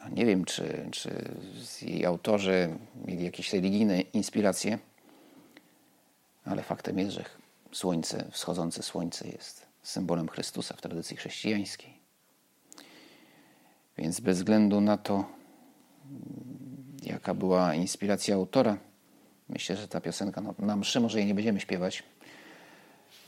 no 0.01 0.09
nie 0.09 0.27
wiem, 0.27 0.45
czy, 0.45 0.89
czy 0.91 1.35
jej 1.83 2.05
autorzy 2.07 2.79
mieli 3.05 3.25
jakieś 3.25 3.53
religijne 3.53 4.01
inspiracje, 4.01 4.79
ale 6.45 6.63
faktem 6.63 6.99
jest, 6.99 7.13
że 7.13 7.25
słońce, 7.73 8.29
wschodzące 8.31 8.83
słońce 8.83 9.29
jest 9.29 9.62
symbolem 9.83 10.29
Chrystusa 10.29 10.77
w 10.77 10.81
tradycji 10.81 11.17
chrześcijańskiej. 11.17 11.99
Więc 13.99 14.21
bez 14.21 14.39
względu 14.39 14.81
na 14.81 14.97
to, 14.97 15.25
jaka 17.03 17.35
była 17.35 17.75
inspiracja 17.75 18.35
autora, 18.35 18.79
Myślę, 19.53 19.77
że 19.77 19.89
ta 19.89 20.01
piosenka 20.01 20.41
no, 20.41 20.55
na 20.59 20.77
mszy 20.77 21.01
może 21.01 21.19
jej 21.19 21.27
nie 21.27 21.35
będziemy 21.35 21.61
śpiewać 21.61 22.03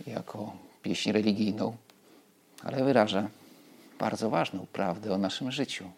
jako 0.07 0.57
pieśń 0.83 1.13
religijną, 1.13 1.77
ale 2.63 2.85
wyraża 2.85 3.31
bardzo 3.99 4.31
ważną 4.31 4.67
prawdę 4.73 5.13
o 5.13 5.19
naszym 5.19 5.53
życiu, 5.53 5.91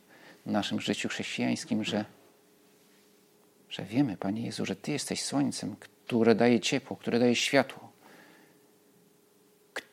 naszym 0.47 0.81
życiu 0.81 1.09
chrześcijańskim, 1.09 1.85
że, 1.85 2.05
że 3.71 3.85
wiemy, 3.85 4.17
Panie 4.17 4.43
Jezu, 4.43 4.67
że 4.67 4.77
Ty 4.77 4.93
jesteś 4.93 5.23
słońcem, 5.23 5.77
które 5.77 6.35
daje 6.35 6.61
ciepło, 6.61 6.97
które 6.97 7.19
daje 7.19 7.37
światło, 7.37 7.93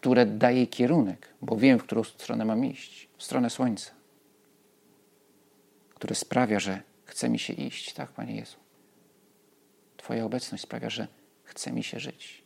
które 0.04 0.26
daje 0.26 0.68
kierunek, 0.68 1.34
bo 1.42 1.58
wiem, 1.58 1.80
w 1.80 1.84
którą 1.84 2.04
stronę 2.04 2.46
mam 2.46 2.66
iść, 2.66 3.10
w 3.18 3.24
stronę 3.24 3.50
słońca, 3.50 3.92
które 5.96 6.16
sprawia, 6.16 6.60
że 6.60 6.82
chce 7.06 7.30
mi 7.30 7.40
się 7.40 7.54
iść, 7.54 7.94
tak, 7.94 8.12
Panie 8.12 8.36
Jezu. 8.36 8.58
Twoja 9.98 10.26
obecność 10.26 10.64
sprawia, 10.64 10.90
że 10.90 11.08
chce 11.44 11.72
mi 11.72 11.84
się 11.84 12.00
żyć. 12.00 12.44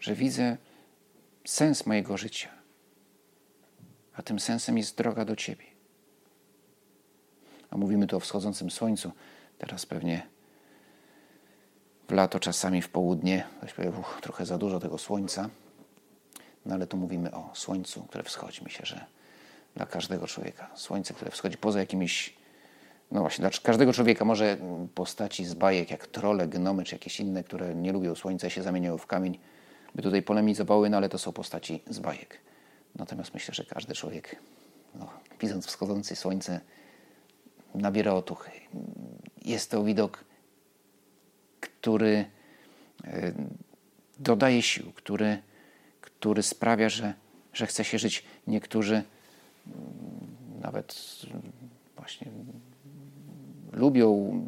Że 0.00 0.14
widzę 0.14 0.56
sens 1.44 1.86
mojego 1.86 2.16
życia, 2.16 2.48
a 4.14 4.22
tym 4.22 4.40
sensem 4.40 4.78
jest 4.78 4.96
droga 4.96 5.24
do 5.24 5.36
Ciebie. 5.36 5.66
A 7.70 7.76
mówimy 7.76 8.06
tu 8.06 8.16
o 8.16 8.20
wschodzącym 8.20 8.70
słońcu. 8.70 9.12
Teraz 9.58 9.86
pewnie 9.86 10.26
w 12.10 12.12
lato, 12.12 12.40
czasami 12.40 12.82
w 12.82 12.88
południe, 12.88 13.44
uch, 14.00 14.18
trochę 14.22 14.46
za 14.46 14.58
dużo 14.58 14.80
tego 14.80 14.98
słońca, 14.98 15.50
no 16.66 16.74
ale 16.74 16.86
tu 16.86 16.96
mówimy 16.96 17.30
o 17.34 17.50
słońcu, 17.54 18.02
które 18.02 18.24
wschodzi. 18.24 18.60
Myślę, 18.64 18.86
że 18.86 19.04
dla 19.76 19.86
każdego 19.86 20.26
człowieka. 20.26 20.70
Słońce, 20.74 21.14
które 21.14 21.30
wschodzi 21.30 21.56
poza 21.56 21.80
jakimiś, 21.80 22.36
no 23.10 23.20
właśnie, 23.20 23.42
dla 23.42 23.50
każdego 23.62 23.92
człowieka 23.92 24.24
może 24.24 24.56
postaci 24.94 25.44
z 25.44 25.54
bajek, 25.54 25.90
jak 25.90 26.06
trole, 26.06 26.48
gnomy, 26.48 26.84
czy 26.84 26.94
jakieś 26.94 27.20
inne, 27.20 27.44
które 27.44 27.74
nie 27.74 27.92
lubią 27.92 28.14
słońca 28.14 28.46
i 28.46 28.50
się 28.50 28.62
zamieniają 28.62 28.98
w 28.98 29.06
kamień, 29.06 29.38
by 29.94 30.02
tutaj 30.02 30.22
polemizowały, 30.22 30.90
no 30.90 30.96
ale 30.96 31.08
to 31.08 31.18
są 31.18 31.32
postaci 31.32 31.82
z 31.90 31.98
bajek. 31.98 32.40
Natomiast 32.94 33.34
myślę, 33.34 33.54
że 33.54 33.64
każdy 33.64 33.94
człowiek, 33.94 34.36
no, 34.94 35.10
widząc 35.40 35.66
wschodzące 35.66 36.16
słońce, 36.16 36.60
nabiera 37.74 38.14
otuchy. 38.14 38.50
Jest 39.44 39.70
to 39.70 39.84
widok, 39.84 40.24
który 41.80 42.24
e, 43.04 43.32
dodaje 44.18 44.62
sił, 44.62 44.92
który, 44.92 45.38
który 46.00 46.42
sprawia, 46.42 46.88
że, 46.88 47.14
że 47.52 47.66
chce 47.66 47.84
się 47.84 47.98
żyć. 47.98 48.24
Niektórzy 48.46 49.02
nawet 50.60 51.20
właśnie 51.96 52.30
lubią 53.72 54.40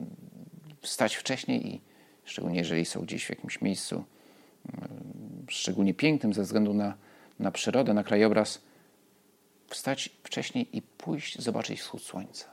wstać 0.83 1.15
wcześniej 1.15 1.75
i 1.75 1.81
szczególnie 2.25 2.59
jeżeli 2.59 2.85
są 2.85 3.01
gdzieś 3.01 3.27
w 3.27 3.31
jakimś 3.31 3.61
miejscu 3.61 4.05
szczególnie 5.49 5.95
pięknym 5.95 6.35
ze 6.35 6.43
względu 6.43 6.75
na, 6.75 6.95
na 7.39 7.51
przyrodę, 7.51 7.95
na 7.95 8.05
krajobraz, 8.05 8.61
wstać 9.69 10.11
wcześniej 10.23 10.77
i 10.77 10.83
pójść 10.83 11.41
zobaczyć 11.41 11.81
wschód 11.81 12.03
słońca. 12.03 12.45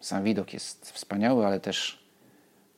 Sam 0.00 0.24
widok 0.24 0.52
jest 0.52 0.92
wspaniały, 0.92 1.46
ale 1.46 1.60
też 1.60 2.03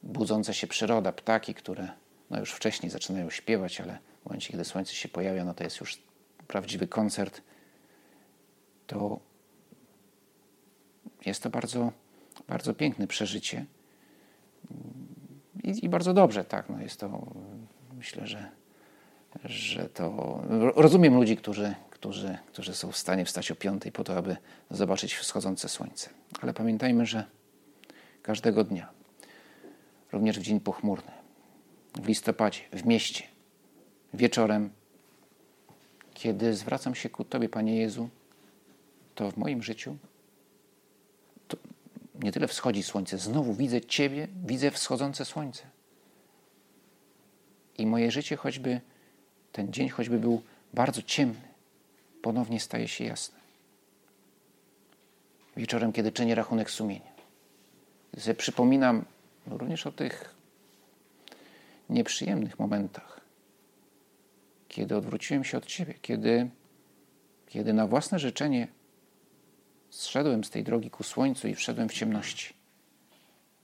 budząca 0.06 0.52
się 0.52 0.66
przyroda, 0.66 1.12
ptaki, 1.12 1.54
które 1.54 1.88
no 2.30 2.40
już 2.40 2.52
wcześniej 2.52 2.90
zaczynają 2.90 3.30
śpiewać, 3.30 3.80
ale 3.80 3.98
w 4.22 4.26
momencie, 4.26 4.50
kiedy 4.50 4.64
słońce 4.64 4.94
się 4.94 5.08
pojawia, 5.08 5.44
no 5.44 5.54
to 5.54 5.64
jest 5.64 5.80
już 5.80 5.98
prawdziwy 6.46 6.86
koncert. 6.86 7.42
To 8.86 9.20
jest 11.26 11.42
to 11.42 11.50
bardzo, 11.50 11.92
bardzo 12.48 12.74
piękne 12.74 13.06
przeżycie. 13.06 13.66
I, 15.64 15.84
I, 15.84 15.88
bardzo 15.88 16.14
dobrze, 16.14 16.44
tak. 16.44 16.68
No 16.68 16.80
jest 16.80 17.00
to, 17.00 17.26
myślę, 17.96 18.26
że, 18.26 18.50
że 19.44 19.88
to. 19.88 20.40
Rozumiem 20.76 21.14
ludzi, 21.14 21.36
którzy, 21.36 21.74
którzy, 21.90 22.38
którzy 22.46 22.74
są 22.74 22.92
w 22.92 22.96
stanie 22.96 23.24
wstać 23.24 23.50
o 23.50 23.56
piątej 23.56 23.92
po 23.92 24.04
to, 24.04 24.16
aby 24.16 24.36
zobaczyć 24.70 25.14
wschodzące 25.14 25.68
słońce. 25.68 26.10
Ale 26.40 26.54
pamiętajmy, 26.54 27.06
że 27.06 27.24
każdego 28.22 28.64
dnia, 28.64 28.95
również 30.16 30.38
w 30.38 30.42
dzień 30.42 30.60
pochmurny, 30.60 31.12
w 31.94 32.08
listopadzie, 32.08 32.60
w 32.72 32.86
mieście, 32.86 33.24
wieczorem, 34.14 34.70
kiedy 36.14 36.54
zwracam 36.54 36.94
się 36.94 37.10
ku 37.10 37.24
Tobie, 37.24 37.48
Panie 37.48 37.76
Jezu, 37.76 38.08
to 39.14 39.30
w 39.30 39.36
moim 39.36 39.62
życiu 39.62 39.96
nie 42.22 42.32
tyle 42.32 42.48
wschodzi 42.48 42.82
słońce, 42.82 43.18
znowu 43.18 43.54
widzę 43.54 43.80
Ciebie, 43.80 44.28
widzę 44.46 44.70
wschodzące 44.70 45.24
słońce. 45.24 45.62
I 47.78 47.86
moje 47.86 48.10
życie, 48.10 48.36
choćby 48.36 48.80
ten 49.52 49.72
dzień, 49.72 49.88
choćby 49.88 50.18
był 50.18 50.42
bardzo 50.74 51.02
ciemny, 51.02 51.48
ponownie 52.22 52.60
staje 52.60 52.88
się 52.88 53.04
jasne. 53.04 53.38
Wieczorem, 55.56 55.92
kiedy 55.92 56.12
czynię 56.12 56.34
rachunek 56.34 56.70
sumienia, 56.70 57.12
sobie 58.18 58.34
przypominam 58.34 59.04
również 59.46 59.86
o 59.86 59.92
tych 59.92 60.34
nieprzyjemnych 61.90 62.58
momentach, 62.58 63.20
kiedy 64.68 64.96
odwróciłem 64.96 65.44
się 65.44 65.58
od 65.58 65.66
Ciebie, 65.66 65.94
kiedy, 66.02 66.50
kiedy 67.46 67.72
na 67.72 67.86
własne 67.86 68.18
życzenie 68.18 68.68
zszedłem 69.90 70.44
z 70.44 70.50
tej 70.50 70.64
drogi 70.64 70.90
ku 70.90 71.02
słońcu 71.02 71.48
i 71.48 71.54
wszedłem 71.54 71.88
w 71.88 71.92
ciemności. 71.92 72.54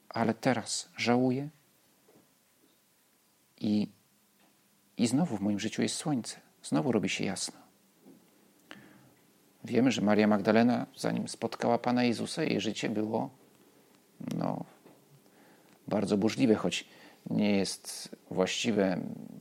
Ale 0.09 0.35
teraz 0.35 0.89
żałuję 0.97 1.49
i, 3.61 3.89
i 4.97 5.07
znowu 5.07 5.37
w 5.37 5.41
moim 5.41 5.61
życiu 5.61 5.83
jest 5.83 5.97
słońce. 5.97 6.41
Znowu 6.63 6.93
robi 6.93 7.09
się 7.09 7.25
jasno. 7.25 7.63
Wiemy, 9.65 9.91
że 9.93 10.03
Maria 10.03 10.27
Magdalena, 10.27 10.87
zanim 10.97 11.29
spotkała 11.29 11.79
Pana 11.79 12.05
Jezusa, 12.05 12.43
jej 12.43 12.61
życie 12.61 12.89
było 12.89 13.31
no, 14.37 14.65
bardzo 15.89 16.17
burzliwe, 16.17 16.55
choć 16.55 16.85
nie 17.31 17.57
jest 17.57 18.17
właściwe 18.31 18.99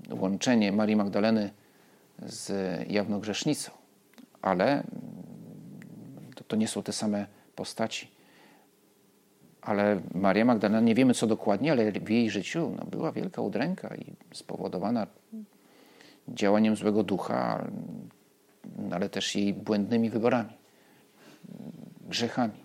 łączenie 0.10 0.72
Marii 0.72 0.96
Magdaleny 0.96 1.50
z 2.26 2.52
jawną 2.92 3.20
grzesznicą, 3.20 3.72
ale 4.42 4.84
to, 6.36 6.44
to 6.44 6.56
nie 6.56 6.68
są 6.68 6.84
te 6.84 6.94
same 6.94 7.26
postaci. 7.56 8.12
Ale 9.62 10.02
Maria 10.14 10.46
Magdalena, 10.46 10.82
nie 10.82 10.96
wiemy 10.96 11.14
co 11.14 11.28
dokładnie, 11.28 11.72
ale 11.72 11.92
w 11.92 12.10
jej 12.10 12.30
życiu 12.30 12.74
no, 12.78 12.86
była 12.86 13.12
wielka 13.12 13.42
udręka 13.42 13.96
i 13.96 14.14
spowodowana 14.34 15.08
działaniem 16.28 16.76
złego 16.76 17.04
ducha, 17.04 17.66
ale 18.92 19.10
też 19.10 19.36
jej 19.36 19.54
błędnymi 19.54 20.10
wyborami, 20.10 20.54
grzechami. 22.10 22.61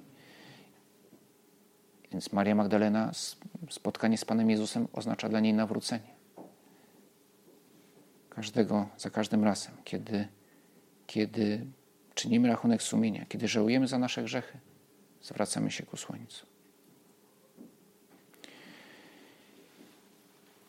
Więc 2.17 2.33
Maria 2.33 2.55
Magdalena, 2.55 3.13
spotkanie 3.71 4.19
z 4.19 4.25
Panem 4.25 4.51
Jezusem 4.51 4.89
oznacza 4.93 5.29
dla 5.29 5.41
niej 5.41 5.55
nawrócenie. 5.55 6.15
Każdego, 8.31 8.89
za 8.99 9.11
każdym 9.11 9.45
razem, 9.45 9.75
kiedy, 9.85 10.29
kiedy 11.07 11.67
czynimy 12.15 12.49
rachunek 12.49 12.83
sumienia, 12.83 13.27
kiedy 13.29 13.49
żałujemy 13.49 13.89
za 13.89 13.99
nasze 13.99 14.23
grzechy, 14.23 14.59
zwracamy 15.23 15.71
się 15.71 15.83
ku 15.83 15.97
słońcu. 15.97 16.47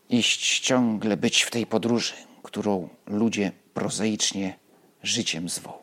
Iść 0.10 0.60
ciągle, 0.60 1.18
być 1.18 1.42
w 1.42 1.52
tej 1.52 1.66
podróży, 1.66 2.14
którą 2.44 2.90
ludzie 3.06 3.52
prozaicznie 3.74 4.56
życiem 5.04 5.50
zwą. 5.50 5.74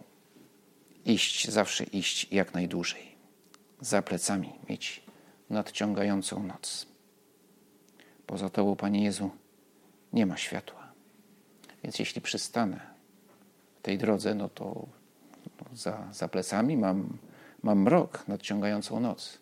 Iść, 1.04 1.48
zawsze 1.48 1.84
iść 1.84 2.32
jak 2.32 2.54
najdłużej. 2.54 3.14
Za 3.80 4.02
plecami 4.02 4.52
mieć 4.68 5.03
nadciągającą 5.54 6.42
noc. 6.42 6.86
Poza 8.26 8.50
Tobą, 8.50 8.76
Panie 8.76 9.04
Jezu, 9.04 9.30
nie 10.12 10.26
ma 10.26 10.36
światła. 10.36 10.92
Więc 11.82 11.98
jeśli 11.98 12.20
przystanę 12.20 12.80
w 13.78 13.82
tej 13.82 13.98
drodze, 13.98 14.34
no 14.34 14.48
to 14.48 14.86
no 15.60 15.76
za, 15.76 16.08
za 16.12 16.28
plecami 16.28 16.76
mam, 16.76 17.18
mam 17.62 17.78
mrok, 17.78 18.28
nadciągającą 18.28 19.00
noc. 19.00 19.38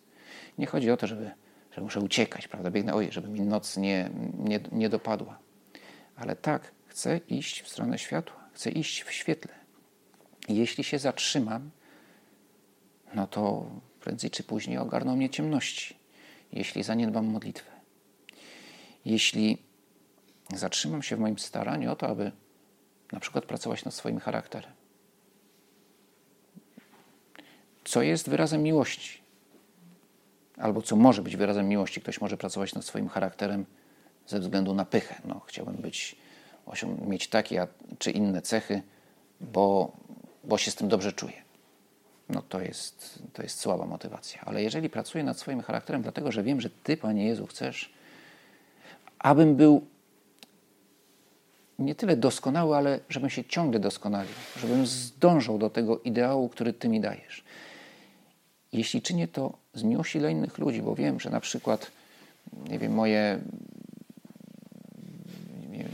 Nie 0.59 0.67
chodzi 0.67 0.91
o 0.91 0.97
to, 0.97 1.07
żeby, 1.07 1.31
że 1.73 1.81
muszę 1.81 2.01
uciekać, 2.01 2.49
prawda? 2.49 2.71
Biegnę, 2.71 2.95
oj, 2.95 3.09
żeby 3.11 3.29
mi 3.29 3.41
noc 3.41 3.77
nie, 3.77 4.11
nie, 4.39 4.61
nie 4.73 4.89
dopadła. 4.89 5.39
Ale 6.17 6.37
tak, 6.37 6.73
chcę 6.87 7.21
iść 7.29 7.63
w 7.63 7.69
stronę 7.69 7.99
światła, 7.99 8.37
chcę 8.53 8.71
iść 8.71 9.03
w 9.03 9.13
świetle. 9.13 9.55
I 10.49 10.57
jeśli 10.57 10.85
się 10.85 10.99
zatrzymam, 10.99 11.71
no 13.15 13.27
to 13.27 13.71
prędzej 14.01 14.31
czy 14.31 14.43
później 14.43 14.79
ogarną 14.79 15.17
mnie 15.17 15.31
ciemności, 15.31 15.97
jeśli 16.53 16.83
zaniedbam 16.83 17.27
modlitwę. 17.27 17.71
Jeśli 19.05 19.59
zatrzymam 20.55 21.03
się 21.03 21.17
w 21.17 21.21
moim 21.21 21.39
staraniu 21.39 21.93
o 21.93 21.97
to, 21.97 22.09
aby 22.09 22.33
na 23.13 23.21
przykład 23.21 23.45
pracować 23.45 23.85
nad 23.85 23.95
swoim 23.95 24.19
charakterem, 24.19 24.73
co 27.85 28.03
jest 28.03 28.31
wyrazem 28.31 28.63
miłości, 28.63 29.23
albo 30.57 30.83
co 30.83 30.97
może 30.97 31.23
być 31.23 31.37
wyrazem 31.37 31.69
miłości. 31.69 32.01
Ktoś 32.01 32.21
może 32.21 32.37
pracować 32.37 32.75
nad 32.75 32.85
swoim 32.85 33.09
charakterem 33.09 33.67
ze 34.27 34.41
względu 34.41 34.75
na 34.75 34.85
pychę. 34.85 35.15
No, 35.25 35.41
chciałbym 35.41 35.77
być, 35.77 36.17
mieć 37.07 37.29
takie 37.29 37.67
czy 37.99 38.11
inne 38.11 38.43
cechy, 38.43 38.83
bo, 39.41 39.97
bo 40.45 40.59
się 40.59 40.71
z 40.71 40.75
tym 40.75 40.89
dobrze 40.89 41.13
czuję. 41.13 41.42
No 42.29 42.43
to 42.43 42.61
jest, 42.61 43.23
to 43.33 43.43
jest 43.43 43.61
słaba 43.61 43.87
motywacja. 43.87 44.43
Ale 44.45 44.63
jeżeli 44.63 44.91
pracuję 44.91 45.25
nad 45.25 45.39
swoim 45.39 45.63
charakterem, 45.63 46.03
dlatego 46.03 46.33
że 46.33 46.43
wiem, 46.43 46.61
że 46.61 46.71
Ty, 46.71 46.97
Panie 46.97 47.27
Jezu, 47.27 47.47
chcesz, 47.47 47.93
abym 49.19 49.57
był 49.57 49.87
nie 51.79 51.95
tyle 51.95 52.17
doskonały, 52.17 52.77
ale 52.77 53.01
żebym 53.09 53.31
się 53.31 53.45
ciągle 53.45 53.81
doskonalił, 53.81 54.35
żebym 54.61 54.87
zdążał 54.87 55.59
do 55.59 55.71
tego 55.71 55.99
ideału, 55.99 56.49
który 56.49 56.73
Ty 56.73 56.89
mi 56.89 57.01
dajesz. 57.01 57.45
Jeśli 58.73 59.03
czynię 59.03 59.29
to 59.29 59.53
z 59.75 59.83
miłości 59.83 60.19
dla 60.19 60.31
innych 60.31 60.59
ludzi, 60.59 60.83
bo 60.83 60.95
wiem, 60.95 61.21
że 61.21 61.31
na 61.31 61.41
przykład, 61.41 61.91
nie 62.69 62.79
wiem, 62.79 62.93
moje 62.93 63.39
nie 65.71 65.79
wiem, 65.79 65.91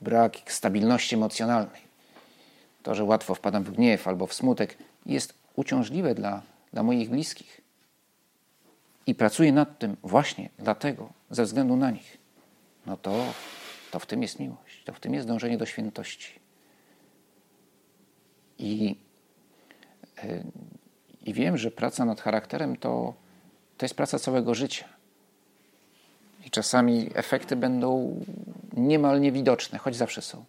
brak 0.00 0.36
stabilności 0.46 1.14
emocjonalnej, 1.14 1.81
to, 2.82 2.94
że 2.94 3.04
łatwo 3.04 3.34
wpadam 3.34 3.64
w 3.64 3.70
gniew 3.70 4.08
albo 4.08 4.26
w 4.26 4.34
smutek, 4.34 4.78
jest 5.06 5.34
uciążliwe 5.56 6.14
dla, 6.14 6.42
dla 6.72 6.82
moich 6.82 7.10
bliskich. 7.10 7.60
I 9.06 9.14
pracuję 9.14 9.52
nad 9.52 9.78
tym 9.78 9.96
właśnie 10.02 10.48
dlatego, 10.58 11.12
ze 11.30 11.44
względu 11.44 11.76
na 11.76 11.90
nich. 11.90 12.18
No 12.86 12.96
to 12.96 13.24
to 13.90 13.98
w 13.98 14.06
tym 14.06 14.22
jest 14.22 14.40
miłość, 14.40 14.84
to 14.84 14.92
w 14.92 15.00
tym 15.00 15.14
jest 15.14 15.28
dążenie 15.28 15.58
do 15.58 15.66
świętości. 15.66 16.40
I, 18.58 18.96
yy, 20.22 20.44
i 21.24 21.34
wiem, 21.34 21.58
że 21.58 21.70
praca 21.70 22.04
nad 22.04 22.20
charakterem 22.20 22.76
to, 22.76 23.14
to 23.78 23.84
jest 23.84 23.94
praca 23.94 24.18
całego 24.18 24.54
życia. 24.54 24.88
I 26.46 26.50
czasami 26.50 27.10
efekty 27.14 27.56
będą 27.56 28.20
niemal 28.72 29.20
niewidoczne, 29.20 29.78
choć 29.78 29.96
zawsze 29.96 30.22
są. 30.22 30.44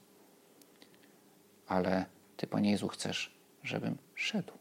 Ale 1.68 2.06
Ty, 2.44 2.48
Panie 2.48 2.72
Jezu, 2.72 2.88
chcesz, 2.88 3.32
żebym 3.64 3.98
szedł. 4.16 4.54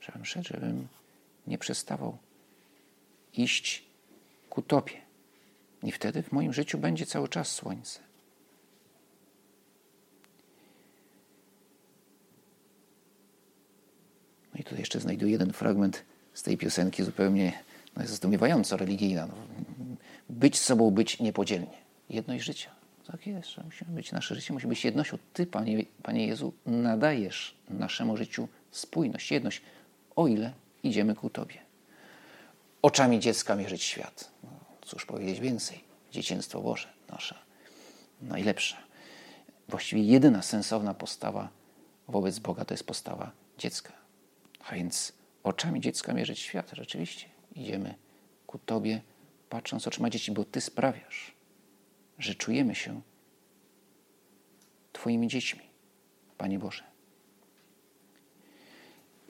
Żebym 0.00 0.24
szedł, 0.24 0.48
żebym 0.48 0.88
nie 1.46 1.58
przestawał 1.58 2.18
iść 3.34 3.84
ku 4.50 4.62
Tobie. 4.62 4.92
I 5.82 5.92
wtedy 5.92 6.22
w 6.22 6.32
moim 6.32 6.52
życiu 6.52 6.78
będzie 6.78 7.06
cały 7.06 7.28
czas 7.28 7.52
słońce. 7.52 8.00
No 14.54 14.60
i 14.60 14.64
tutaj 14.64 14.78
jeszcze 14.78 15.00
znajduję 15.00 15.32
jeden 15.32 15.52
fragment 15.52 16.04
z 16.34 16.42
tej 16.42 16.58
piosenki 16.58 17.02
zupełnie 17.02 17.52
no, 17.96 18.06
zdumiewająco 18.06 18.76
religijna. 18.76 19.26
No, 19.26 19.34
być 20.30 20.58
sobą, 20.58 20.90
być 20.90 21.20
niepodzielnie. 21.20 21.78
Jedność 22.10 22.44
życia. 22.44 22.77
Tak 23.12 23.26
jest, 23.26 23.48
że 23.48 23.62
musimy 23.64 23.90
być, 23.90 24.12
nasze 24.12 24.34
życie 24.34 24.52
musi 24.52 24.66
być 24.66 24.84
jednością. 24.84 25.18
Ty, 25.32 25.46
Panie, 25.46 25.84
Panie 26.02 26.26
Jezu, 26.26 26.52
nadajesz 26.66 27.54
naszemu 27.68 28.16
życiu 28.16 28.48
spójność, 28.70 29.30
jedność, 29.30 29.62
o 30.16 30.26
ile 30.26 30.52
idziemy 30.82 31.14
ku 31.14 31.30
Tobie. 31.30 31.58
Oczami 32.82 33.20
dziecka 33.20 33.56
mierzyć 33.56 33.82
świat. 33.82 34.30
No, 34.44 34.50
cóż 34.82 35.06
powiedzieć 35.06 35.40
więcej? 35.40 35.84
Dzieciństwo 36.12 36.60
Boże, 36.60 36.88
nasza 37.10 37.34
najlepsza. 38.22 38.76
Właściwie 39.68 40.02
jedyna 40.02 40.42
sensowna 40.42 40.94
postawa 40.94 41.48
wobec 42.08 42.38
Boga 42.38 42.64
to 42.64 42.74
jest 42.74 42.86
postawa 42.86 43.30
dziecka. 43.58 43.92
A 44.68 44.74
więc 44.74 45.12
oczami 45.42 45.80
dziecka 45.80 46.12
mierzyć 46.12 46.38
świat. 46.38 46.70
Rzeczywiście 46.72 47.26
idziemy 47.54 47.94
ku 48.46 48.58
Tobie, 48.58 49.00
patrząc 49.48 49.86
oczyma 49.86 50.10
dzieci, 50.10 50.32
bo 50.32 50.44
Ty 50.44 50.60
sprawiasz, 50.60 51.37
że 52.18 52.34
czujemy 52.34 52.74
się 52.74 53.00
Twoimi 54.92 55.28
dziećmi, 55.28 55.62
Panie 56.38 56.58
Boże. 56.58 56.84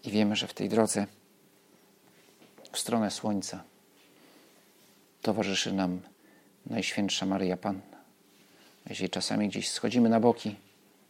I 0.05 0.11
wiemy, 0.11 0.37
że 0.37 0.47
w 0.47 0.55
tej 0.55 0.69
drodze 0.69 1.07
w 2.73 2.79
stronę 2.79 3.11
słońca 3.11 3.65
towarzyszy 5.23 5.73
nam 5.73 6.01
Najświętsza 6.67 7.27
Maryja 7.27 7.57
Panna. 7.57 7.99
Jeśli 8.89 9.11
czasami 9.11 9.49
gdzieś 9.49 9.71
schodzimy 9.71 10.09
na 10.09 10.21
boki, 10.21 10.57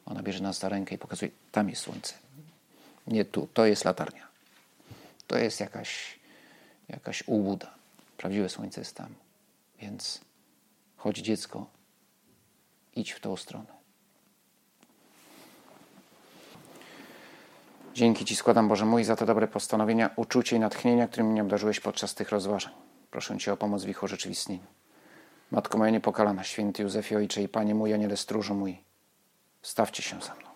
ona 0.06 0.22
bierze 0.22 0.42
nas 0.42 0.58
za 0.58 0.68
rękę 0.68 0.94
i 0.94 0.98
pokazuje, 0.98 1.30
tam 1.52 1.68
jest 1.68 1.82
słońce. 1.82 2.14
Nie 3.06 3.24
tu, 3.24 3.48
to 3.54 3.66
jest 3.66 3.84
latarnia. 3.84 4.28
To 5.26 5.38
jest 5.38 5.60
jakaś, 5.60 6.18
jakaś 6.88 7.22
ułuda. 7.26 7.74
Prawdziwe 8.16 8.48
słońce 8.48 8.80
jest 8.80 8.94
tam. 8.94 9.14
Więc 9.80 10.20
chodź 10.98 11.18
dziecko, 11.18 11.66
idź 12.96 13.12
w 13.12 13.20
tą 13.20 13.36
stronę. 13.36 13.78
Dzięki 17.94 18.24
Ci 18.24 18.36
składam, 18.36 18.68
Boże 18.68 18.84
mój, 18.84 19.04
za 19.04 19.16
te 19.16 19.26
dobre 19.26 19.48
postanowienia, 19.48 20.10
uczucie 20.16 20.56
i 20.56 20.60
natchnienia, 20.60 21.08
którymi 21.08 21.30
mnie 21.30 21.42
obdarzyłeś 21.42 21.80
podczas 21.80 22.14
tych 22.14 22.30
rozważań. 22.30 22.72
Proszę 23.10 23.38
Cię 23.38 23.52
o 23.52 23.56
pomoc 23.56 23.84
w 23.84 23.88
ich 23.88 24.02
urzeczywistnieniu. 24.02 24.66
Matko 25.50 25.78
moja 25.78 25.90
niepokalana, 25.90 26.44
święty 26.44 26.82
Józefie 26.82 27.16
Ojcze 27.16 27.42
i 27.42 27.48
Panie 27.48 27.74
mój, 27.74 27.94
aniele 27.94 28.16
stróżu 28.16 28.54
mój, 28.54 28.82
stawcie 29.62 30.02
się 30.02 30.20
za 30.20 30.34
mną. 30.34 30.47